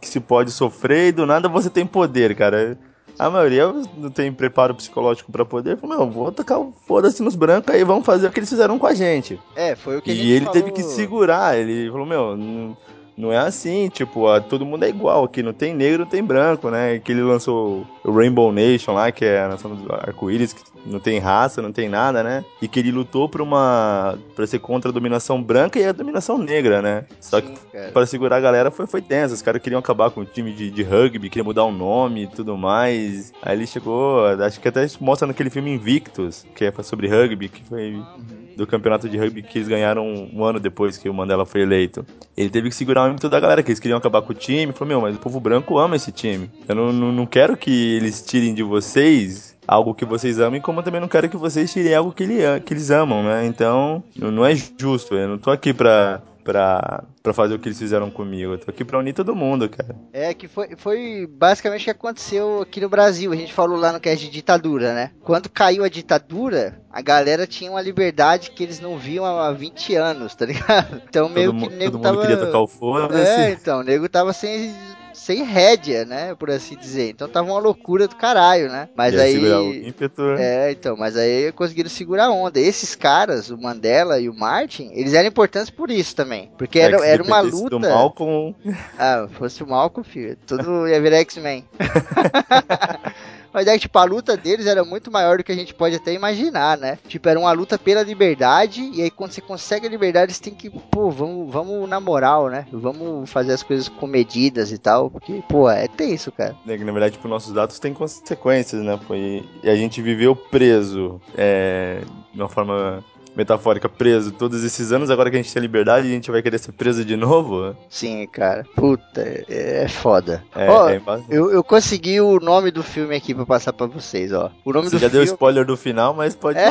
que 0.00 0.08
se 0.08 0.20
pode 0.20 0.50
sofrer 0.50 1.08
e 1.08 1.12
do 1.12 1.26
nada 1.26 1.48
você 1.48 1.70
tem 1.70 1.86
poder, 1.86 2.34
cara. 2.34 2.78
A 3.18 3.30
maioria 3.30 3.72
não 3.96 4.10
tem 4.10 4.32
preparo 4.32 4.74
psicológico 4.74 5.30
para 5.30 5.44
poder. 5.44 5.76
Falou, 5.78 5.98
meu, 5.98 6.10
vou 6.10 6.32
tacar 6.32 6.58
o 6.60 6.74
foda-se 6.86 7.22
nos 7.22 7.36
brancos 7.36 7.72
aí, 7.72 7.84
vamos 7.84 8.04
fazer 8.04 8.26
o 8.26 8.30
que 8.30 8.40
eles 8.40 8.48
fizeram 8.48 8.78
com 8.78 8.86
a 8.86 8.94
gente. 8.94 9.40
É, 9.54 9.76
foi 9.76 9.98
o 9.98 10.02
que 10.02 10.10
E 10.12 10.32
ele 10.32 10.46
falou... 10.46 10.52
teve 10.52 10.72
que 10.72 10.82
segurar, 10.82 11.56
ele 11.56 11.90
falou, 11.90 12.06
meu, 12.06 12.76
não, 13.16 13.32
é 13.32 13.38
assim, 13.38 13.88
tipo, 13.88 14.26
a, 14.26 14.40
todo 14.40 14.66
mundo 14.66 14.84
é 14.84 14.88
igual 14.88 15.24
aqui, 15.24 15.42
não 15.42 15.52
tem 15.52 15.72
negro, 15.72 16.00
não 16.00 16.10
tem 16.10 16.22
branco, 16.22 16.68
né? 16.68 16.98
Que 16.98 17.12
ele 17.12 17.22
lançou 17.22 17.86
o 18.02 18.10
Rainbow 18.10 18.50
Nation 18.52 18.92
lá, 18.92 19.12
que 19.12 19.24
é 19.24 19.42
a 19.42 19.48
nação 19.48 19.74
do 19.74 19.92
arco-íris, 19.92 20.52
que 20.52 20.62
não 20.84 20.98
tem 20.98 21.18
raça, 21.20 21.62
não 21.62 21.72
tem 21.72 21.88
nada, 21.88 22.24
né? 22.24 22.44
E 22.60 22.66
que 22.66 22.80
ele 22.80 22.90
lutou 22.90 23.28
por 23.28 23.40
uma. 23.40 24.18
pra 24.34 24.46
ser 24.46 24.58
contra 24.58 24.90
a 24.90 24.92
dominação 24.92 25.40
branca 25.40 25.78
e 25.78 25.84
a 25.84 25.92
dominação 25.92 26.36
negra, 26.38 26.82
né? 26.82 27.06
Só 27.20 27.40
Sim, 27.40 27.46
que 27.46 27.60
cara. 27.72 27.92
pra 27.92 28.06
segurar 28.06 28.36
a 28.36 28.40
galera 28.40 28.70
foi, 28.70 28.86
foi 28.86 29.00
tenso. 29.00 29.32
Os 29.32 29.42
caras 29.42 29.62
queriam 29.62 29.78
acabar 29.78 30.10
com 30.10 30.22
o 30.22 30.24
time 30.24 30.52
de, 30.52 30.70
de 30.70 30.82
rugby, 30.82 31.30
queriam 31.30 31.46
mudar 31.46 31.64
o 31.64 31.72
nome 31.72 32.24
e 32.24 32.26
tudo 32.26 32.56
mais. 32.56 33.32
Aí 33.42 33.56
ele 33.56 33.66
chegou, 33.66 34.26
acho 34.26 34.60
que 34.60 34.68
até 34.68 34.84
mostra 35.00 35.28
naquele 35.28 35.50
filme 35.50 35.72
Invictus, 35.72 36.44
que 36.54 36.64
é 36.64 36.72
sobre 36.82 37.06
rugby, 37.06 37.48
que 37.48 37.62
foi. 37.64 37.94
Uhum 37.94 38.43
do 38.56 38.66
campeonato 38.66 39.08
de 39.08 39.16
rugby 39.16 39.42
que 39.42 39.58
eles 39.58 39.68
ganharam 39.68 40.06
um 40.32 40.44
ano 40.44 40.60
depois 40.60 40.96
que 40.96 41.08
o 41.08 41.14
Mandela 41.14 41.44
foi 41.44 41.62
eleito. 41.62 42.04
Ele 42.36 42.50
teve 42.50 42.68
que 42.68 42.74
segurar 42.74 43.08
o 43.08 43.10
ímpeto 43.10 43.28
da 43.28 43.40
galera, 43.40 43.62
que 43.62 43.70
eles 43.70 43.80
queriam 43.80 43.98
acabar 43.98 44.22
com 44.22 44.32
o 44.32 44.34
time. 44.34 44.72
Falou, 44.72 44.88
meu, 44.88 45.00
mas 45.00 45.16
o 45.16 45.18
povo 45.18 45.40
branco 45.40 45.78
ama 45.78 45.96
esse 45.96 46.12
time. 46.12 46.50
Eu 46.68 46.74
não, 46.74 46.92
não, 46.92 47.12
não 47.12 47.26
quero 47.26 47.56
que 47.56 47.96
eles 47.96 48.22
tirem 48.22 48.54
de 48.54 48.62
vocês 48.62 49.53
algo 49.66 49.94
que 49.94 50.04
vocês 50.04 50.38
amem, 50.38 50.60
como 50.60 50.80
eu 50.80 50.84
também 50.84 51.00
não 51.00 51.08
quero 51.08 51.28
que 51.28 51.36
vocês 51.36 51.72
tirem 51.72 51.94
algo 51.94 52.12
que, 52.12 52.22
ele, 52.22 52.60
que 52.60 52.74
eles 52.74 52.90
amam, 52.90 53.22
né? 53.22 53.46
Então, 53.46 54.02
não 54.16 54.44
é 54.44 54.54
justo. 54.54 55.14
Eu 55.14 55.28
não 55.28 55.38
tô 55.38 55.50
aqui 55.50 55.72
pra 55.72 56.22
pra, 56.44 57.02
pra 57.22 57.32
fazer 57.32 57.54
o 57.54 57.58
que 57.58 57.68
eles 57.68 57.78
fizeram 57.78 58.10
comigo. 58.10 58.52
Eu 58.52 58.58
tô 58.58 58.70
aqui 58.70 58.84
pra 58.84 58.98
unir 58.98 59.14
todo 59.14 59.34
mundo, 59.34 59.68
cara. 59.68 59.96
É, 60.12 60.34
que 60.34 60.46
foi, 60.46 60.76
foi 60.76 61.26
basicamente 61.26 61.82
o 61.82 61.84
que 61.84 61.90
aconteceu 61.90 62.62
aqui 62.62 62.80
no 62.80 62.88
Brasil. 62.88 63.32
A 63.32 63.36
gente 63.36 63.52
falou 63.52 63.78
lá 63.78 63.92
no 63.92 63.98
cast 63.98 64.24
de 64.24 64.30
ditadura, 64.30 64.94
né? 64.94 65.10
Quando 65.22 65.48
caiu 65.48 65.82
a 65.82 65.88
ditadura, 65.88 66.80
a 66.92 67.00
galera 67.00 67.46
tinha 67.46 67.70
uma 67.70 67.80
liberdade 67.80 68.50
que 68.50 68.62
eles 68.62 68.78
não 68.78 68.98
viam 68.98 69.24
há 69.24 69.50
20 69.50 69.96
anos, 69.96 70.34
tá 70.34 70.44
ligado? 70.44 71.02
Então 71.08 71.28
meio 71.28 71.52
todo 71.52 71.68
que 71.68 71.74
o 71.74 71.78
nego 71.78 71.92
todo 71.92 72.02
tava... 72.02 72.16
mundo 72.16 72.26
queria 72.26 72.44
tocar 72.44 72.60
o 72.60 72.68
foda 72.68 73.18
É, 73.18 73.52
então, 73.52 73.80
o 73.80 73.82
nego 73.82 74.08
tava 74.08 74.32
sem 74.32 74.74
sem 75.14 75.42
rédea, 75.42 76.04
né? 76.04 76.34
Por 76.34 76.50
assim 76.50 76.76
dizer. 76.76 77.10
Então 77.10 77.28
tava 77.28 77.50
uma 77.50 77.58
loucura 77.58 78.06
do 78.06 78.16
caralho, 78.16 78.68
né? 78.68 78.88
Mas 78.94 79.18
aí. 79.18 79.38
O 79.38 79.72
ímpeto. 79.72 80.22
É, 80.38 80.72
então, 80.72 80.96
mas 80.96 81.16
aí 81.16 81.52
conseguiram 81.52 81.88
segurar 81.88 82.26
a 82.26 82.30
onda. 82.30 82.60
Esses 82.60 82.94
caras, 82.94 83.50
o 83.50 83.56
Mandela 83.56 84.20
e 84.20 84.28
o 84.28 84.34
Martin, 84.34 84.90
eles 84.92 85.14
eram 85.14 85.28
importantes 85.28 85.70
por 85.70 85.90
isso 85.90 86.14
também. 86.14 86.50
Porque 86.58 86.78
é, 86.78 86.82
era, 86.82 87.06
era 87.06 87.22
uma 87.22 87.40
luta. 87.40 87.70
Do 87.70 87.80
Malcolm... 87.80 88.54
Ah, 88.98 89.26
fosse 89.32 89.62
o 89.62 89.66
Malcolm, 89.66 90.06
filho. 90.06 90.36
Tudo 90.46 90.86
ia 90.88 91.00
virar 91.00 91.18
X-Men. 91.18 91.64
Mas 93.54 93.68
é 93.68 93.74
que, 93.74 93.80
tipo, 93.80 93.96
a 94.00 94.04
luta 94.04 94.36
deles 94.36 94.66
era 94.66 94.84
muito 94.84 95.12
maior 95.12 95.38
do 95.38 95.44
que 95.44 95.52
a 95.52 95.54
gente 95.54 95.72
pode 95.72 95.94
até 95.94 96.12
imaginar, 96.12 96.76
né? 96.76 96.98
Tipo, 97.06 97.28
era 97.28 97.38
uma 97.38 97.52
luta 97.52 97.78
pela 97.78 98.02
liberdade, 98.02 98.90
e 98.92 99.00
aí 99.00 99.10
quando 99.12 99.30
você 99.30 99.40
consegue 99.40 99.86
a 99.86 99.90
liberdade, 99.90 100.34
você 100.34 100.42
tem 100.42 100.52
que, 100.52 100.68
pô, 100.68 101.08
vamos, 101.08 101.52
vamos 101.52 101.88
na 101.88 102.00
moral, 102.00 102.48
né? 102.48 102.66
Vamos 102.72 103.30
fazer 103.30 103.52
as 103.52 103.62
coisas 103.62 103.88
comedidas 103.88 104.72
e 104.72 104.78
tal, 104.78 105.08
porque, 105.08 105.40
pô, 105.48 105.70
é 105.70 105.86
tenso, 105.86 106.32
cara. 106.32 106.56
É 106.66 106.76
na 106.76 106.92
verdade, 106.92 107.14
tipo, 107.14 107.28
nossos 107.28 107.52
dados 107.52 107.78
têm 107.78 107.94
consequências, 107.94 108.82
né? 108.82 108.98
Foi, 109.06 109.48
e 109.62 109.70
a 109.70 109.76
gente 109.76 110.02
viveu 110.02 110.34
preso, 110.34 111.20
é, 111.36 112.00
de 112.32 112.40
uma 112.40 112.48
forma 112.48 113.04
metafórica, 113.36 113.88
preso 113.88 114.32
todos 114.32 114.62
esses 114.64 114.92
anos, 114.92 115.10
agora 115.10 115.30
que 115.30 115.36
a 115.36 115.42
gente 115.42 115.52
tem 115.52 115.60
liberdade, 115.62 116.06
a 116.06 116.10
gente 116.10 116.30
vai 116.30 116.42
querer 116.42 116.58
ser 116.58 116.72
preso 116.72 117.04
de 117.04 117.16
novo? 117.16 117.76
Sim, 117.88 118.26
cara. 118.26 118.64
Puta, 118.74 119.20
é, 119.20 119.84
é 119.84 119.88
foda. 119.88 120.42
É, 120.54 120.68
ó, 120.70 120.88
é 120.88 121.00
eu, 121.28 121.50
eu 121.50 121.64
consegui 121.64 122.20
o 122.20 122.38
nome 122.38 122.70
do 122.70 122.82
filme 122.82 123.14
aqui 123.16 123.34
pra 123.34 123.46
passar 123.46 123.72
pra 123.72 123.86
vocês, 123.86 124.32
ó. 124.32 124.50
O 124.64 124.72
nome 124.72 124.88
Você 124.88 124.96
do 124.96 125.00
já 125.00 125.10
filme... 125.10 125.24
deu 125.24 125.32
spoiler 125.34 125.64
do 125.64 125.76
final, 125.76 126.14
mas 126.14 126.34
pode 126.34 126.58
é. 126.58 126.70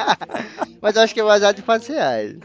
mas 0.80 0.96
eu 0.96 1.02
acho 1.02 1.14
que 1.14 1.20
é 1.20 1.24
baseado 1.24 1.58
em 1.58 1.62
fatos 1.62 1.88
reais. 1.88 2.36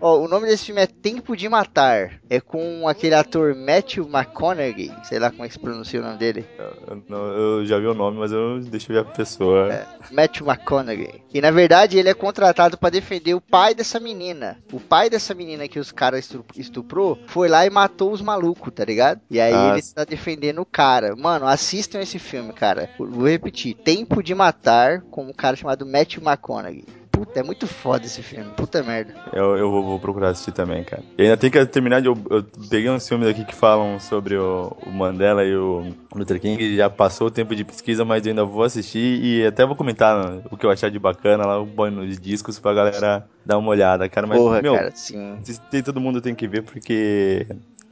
Ó, 0.00 0.18
o 0.18 0.28
nome 0.28 0.46
desse 0.46 0.66
filme 0.66 0.80
é 0.80 0.86
Tempo 0.86 1.36
de 1.36 1.48
Matar. 1.48 2.20
É 2.28 2.40
com 2.40 2.86
aquele 2.86 3.14
ator 3.14 3.54
Matthew 3.54 4.06
McConaughey. 4.06 4.92
Sei 5.04 5.18
lá 5.18 5.30
como 5.30 5.44
é 5.44 5.48
que 5.48 5.54
se 5.54 5.60
pronuncia 5.60 6.00
o 6.00 6.02
nome 6.02 6.18
dele. 6.18 6.46
Eu, 6.58 7.02
eu, 7.08 7.16
eu 7.18 7.66
já 7.66 7.78
vi 7.78 7.86
o 7.86 7.94
nome, 7.94 8.18
mas 8.18 8.32
eu 8.32 8.60
deixa 8.60 8.92
eu 8.92 9.02
ver 9.02 9.08
a 9.08 9.12
pessoa. 9.12 9.72
É, 9.72 9.86
Matthew 10.10 10.46
McConaughey. 10.46 11.22
E 11.32 11.40
na 11.40 11.50
verdade 11.50 11.98
ele 11.98 12.08
é 12.08 12.14
contratado 12.14 12.76
para 12.76 12.90
defender 12.90 13.34
o 13.34 13.40
pai 13.40 13.74
dessa 13.74 13.98
menina. 13.98 14.58
O 14.72 14.80
pai 14.80 15.08
dessa 15.08 15.34
menina 15.34 15.68
que 15.68 15.78
os 15.78 15.90
caras 15.92 16.28
estuprou 16.56 17.18
foi 17.26 17.48
lá 17.48 17.64
e 17.64 17.70
matou 17.70 18.12
os 18.12 18.20
malucos, 18.20 18.72
tá 18.72 18.84
ligado? 18.84 19.20
E 19.30 19.40
aí 19.40 19.54
ah, 19.54 19.72
ele 19.72 19.82
tá 19.82 20.04
defendendo 20.04 20.60
o 20.60 20.66
cara. 20.66 21.16
Mano, 21.16 21.46
assistam 21.46 22.00
esse 22.00 22.18
filme, 22.18 22.52
cara. 22.52 22.90
Vou 22.98 23.28
repetir. 23.28 23.74
Tempo 23.74 24.22
de 24.22 24.34
Matar 24.34 25.00
com 25.10 25.24
um 25.24 25.32
cara 25.32 25.56
chamado 25.56 25.86
Matthew 25.86 26.22
McConaughey. 26.22 26.84
Puta, 27.16 27.40
é 27.40 27.42
muito 27.42 27.66
foda 27.66 28.04
esse 28.04 28.22
filme. 28.22 28.50
Puta 28.54 28.82
merda. 28.82 29.14
Eu, 29.32 29.56
eu 29.56 29.70
vou, 29.70 29.82
vou 29.82 29.98
procurar 29.98 30.28
assistir 30.28 30.52
também, 30.52 30.84
cara. 30.84 31.02
E 31.16 31.22
ainda 31.22 31.36
tem 31.38 31.50
que 31.50 31.64
terminar 31.64 32.02
de. 32.02 32.08
Eu, 32.08 32.18
eu 32.28 32.44
peguei 32.68 32.90
uns 32.90 33.08
filmes 33.08 33.26
aqui 33.26 33.42
que 33.42 33.54
falam 33.54 33.98
sobre 33.98 34.36
o, 34.36 34.76
o, 34.84 34.90
Mandela 34.90 35.42
e 35.42 35.56
o 35.56 35.94
Luther 36.14 36.38
King. 36.38 36.76
Já 36.76 36.90
passou 36.90 37.28
o 37.28 37.30
tempo 37.30 37.56
de 37.56 37.64
pesquisa, 37.64 38.04
mas 38.04 38.26
eu 38.26 38.30
ainda 38.30 38.44
vou 38.44 38.62
assistir 38.62 39.24
e 39.24 39.46
até 39.46 39.64
vou 39.64 39.74
comentar 39.74 40.42
o 40.50 40.58
que 40.58 40.66
eu 40.66 40.70
achar 40.70 40.90
de 40.90 40.98
bacana 40.98 41.46
lá, 41.46 41.58
o 41.58 41.64
banho 41.64 42.04
nos 42.04 42.20
discos 42.20 42.58
pra 42.58 42.74
galera 42.74 43.26
dar 43.46 43.56
uma 43.56 43.70
olhada, 43.70 44.06
cara. 44.10 44.26
Mas, 44.26 44.36
Porra, 44.36 44.60
meu, 44.60 44.74
cara, 44.74 44.92
sim. 44.94 45.38
todo 45.82 45.98
mundo 45.98 46.20
tem 46.20 46.34
que 46.34 46.46
ver 46.46 46.64
porque 46.64 47.46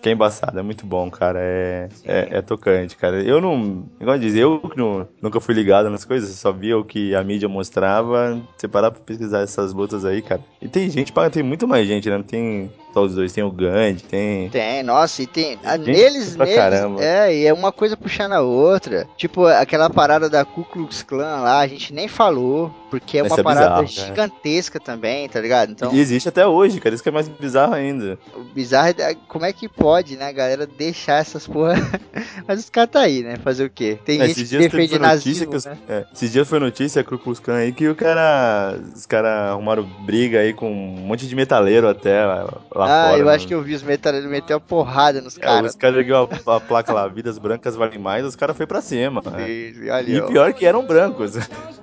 que 0.04 0.10
é 0.10 0.12
embaçado, 0.12 0.58
é 0.58 0.62
muito 0.62 0.84
bom, 0.84 1.10
cara. 1.10 1.38
É, 1.40 1.88
é, 2.04 2.28
é, 2.32 2.42
tocante, 2.42 2.94
cara. 2.94 3.22
Eu 3.22 3.40
não. 3.40 3.88
Igual 3.98 4.18
dizer, 4.18 4.40
eu 4.40 4.60
não, 4.76 5.08
nunca 5.22 5.40
fui 5.40 5.54
ligado 5.54 5.88
nas 5.88 6.04
coisas, 6.04 6.28
só 6.28 6.52
via 6.52 6.76
o 6.76 6.84
que 6.84 7.14
a 7.14 7.24
mídia 7.24 7.48
mostrava. 7.48 8.38
Você 8.54 8.68
parar 8.68 8.90
pra 8.90 9.00
pesquisar 9.00 9.40
essas 9.40 9.72
lutas 9.72 10.04
aí, 10.04 10.20
cara. 10.20 10.42
E 10.60 10.68
tem 10.68 10.90
gente, 10.90 11.10
tem 11.32 11.42
muito 11.42 11.66
mais 11.66 11.88
gente, 11.88 12.10
né? 12.10 12.22
Tem 12.22 12.70
só 12.94 13.02
os 13.02 13.14
dois, 13.16 13.32
tem 13.32 13.42
o 13.42 13.50
Gandhi, 13.50 14.04
tem. 14.04 14.48
Tem, 14.50 14.84
nossa, 14.84 15.20
e 15.20 15.26
tem. 15.26 15.58
A, 15.64 15.76
neles, 15.76 16.36
neles. 16.36 16.54
Caramba. 16.54 17.02
É, 17.02 17.36
e 17.36 17.44
é 17.44 17.52
uma 17.52 17.72
coisa 17.72 17.96
puxando 17.96 18.34
a 18.34 18.40
outra. 18.40 19.08
Tipo, 19.16 19.46
aquela 19.46 19.90
parada 19.90 20.30
da 20.30 20.44
Ku 20.44 20.62
Klux 20.62 21.02
Klan 21.02 21.40
lá, 21.40 21.58
a 21.58 21.66
gente 21.66 21.92
nem 21.92 22.06
falou, 22.06 22.72
porque 22.88 23.18
é 23.18 23.24
uma 23.24 23.40
é 23.40 23.42
parada 23.42 23.82
bizarro, 23.82 24.06
gigantesca 24.06 24.78
também, 24.78 25.28
tá 25.28 25.40
ligado? 25.40 25.72
Então, 25.72 25.92
e 25.92 25.98
existe 25.98 26.28
até 26.28 26.46
hoje, 26.46 26.78
cara, 26.78 26.94
isso 26.94 27.02
que 27.02 27.08
é 27.08 27.12
mais 27.12 27.26
bizarro 27.26 27.74
ainda. 27.74 28.16
O 28.32 28.44
bizarro 28.44 28.94
é 28.96 29.16
como 29.26 29.44
é 29.44 29.52
que 29.52 29.68
pode, 29.68 30.16
né, 30.16 30.32
galera, 30.32 30.64
deixar 30.64 31.20
essas 31.20 31.48
porra. 31.48 31.74
Mas 32.46 32.60
os 32.60 32.70
caras 32.70 32.90
tá 32.90 33.00
aí, 33.00 33.24
né? 33.24 33.34
Fazer 33.42 33.64
o 33.64 33.70
quê? 33.70 33.98
Tem 34.04 34.20
é, 34.20 34.28
gente 34.28 34.44
que 34.44 34.58
defende 34.58 35.00
nazismo, 35.00 35.50
que 35.50 35.56
os, 35.56 35.64
né? 35.64 35.76
é, 35.88 36.04
Esses 36.14 36.30
dias 36.30 36.48
foi 36.48 36.60
notícia, 36.60 37.02
Ku 37.02 37.18
Klux 37.18 37.40
Klan 37.40 37.56
aí, 37.56 37.72
que 37.72 37.88
o 37.88 37.96
cara. 37.96 38.78
Os 38.94 39.04
caras 39.04 39.50
arrumaram 39.50 39.82
briga 40.06 40.38
aí 40.38 40.52
com 40.52 40.70
um 40.70 41.06
monte 41.06 41.26
de 41.26 41.34
metaleiro 41.34 41.88
até 41.88 42.24
lá, 42.24 42.48
lá 42.72 42.83
ah, 42.84 43.08
fora. 43.10 43.18
eu 43.18 43.28
acho 43.28 43.46
que 43.46 43.54
eu 43.54 43.62
vi 43.62 43.74
os 43.74 43.82
metaleiros 43.82 44.28
meter 44.28 44.54
uma 44.54 44.60
porrada 44.60 45.20
nos 45.20 45.36
é, 45.36 45.40
caras. 45.40 45.72
Os 45.72 45.76
caras 45.76 45.96
ligaram 45.96 46.28
a, 46.46 46.56
a, 46.56 46.60
placa 46.60 46.92
lá, 46.92 47.06
vidas 47.08 47.38
brancas 47.38 47.76
valem 47.76 47.98
mais, 47.98 48.24
os 48.24 48.36
caras 48.36 48.56
foi 48.56 48.66
pra 48.66 48.80
cima. 48.80 49.22
Né? 49.24 49.50
E, 49.50 49.90
ali, 49.90 50.16
e 50.16 50.22
pior 50.22 50.52
que 50.52 50.66
eram 50.66 50.86
brancos. 50.86 51.34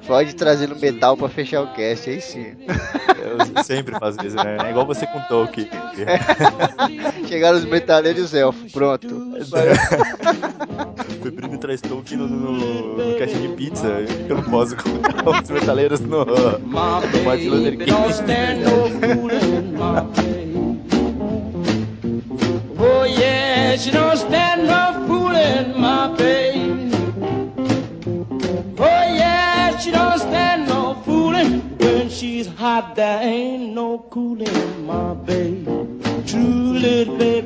Pode 0.08 0.36
trazer 0.36 0.68
no 0.68 0.76
metal 0.76 1.16
pra 1.16 1.30
fechar 1.30 1.62
o 1.62 1.74
cast, 1.74 2.10
aí 2.10 2.20
sim. 2.22 2.56
Eu 3.22 3.64
sempre 3.64 3.98
faço 3.98 4.18
isso, 4.26 4.36
né? 4.36 4.58
É 4.66 4.72
igual 4.72 4.86
você 4.86 5.06
com 5.06 5.22
Tolkien. 5.22 5.70
Chegaram 7.30 7.58
os 7.58 7.66
metaleiros 7.66 8.20
e 8.20 8.24
os 8.26 8.34
elfos, 8.34 8.72
pronto. 8.72 9.08
Peprino 11.22 11.58
traz 11.58 11.82
Tolkien 11.82 12.20
no, 12.20 12.28
no, 12.28 12.98
no 12.98 13.18
caixa 13.18 13.38
de 13.38 13.48
pizza. 13.50 13.88
Eu 14.28 14.38
não 14.38 14.44
posso 14.44 14.76
colocar 14.76 15.42
os 15.44 15.50
metaleiros 15.50 16.00
no, 16.00 16.26
no 16.26 16.60
Martin 17.24 17.48
Luther 17.48 17.78
King. 17.78 17.92
She 23.78 23.92
don't 23.92 24.18
stand 24.18 24.68
no 24.68 25.06
fooling, 25.08 25.80
my 25.80 26.14
baby. 26.18 26.92
Oh 28.78 29.04
yeah, 29.20 29.78
she 29.78 29.92
don't 29.92 30.20
stand 30.20 30.68
no 30.68 30.96
fooling. 31.06 31.62
When 31.78 32.10
she's 32.10 32.48
hot, 32.48 32.96
there 32.96 33.22
ain't 33.22 33.74
no 33.74 34.00
cooling, 34.10 34.86
my 34.86 35.14
baby. 35.14 35.66
True 36.28 36.74
little 36.86 37.18
baby 37.18 37.41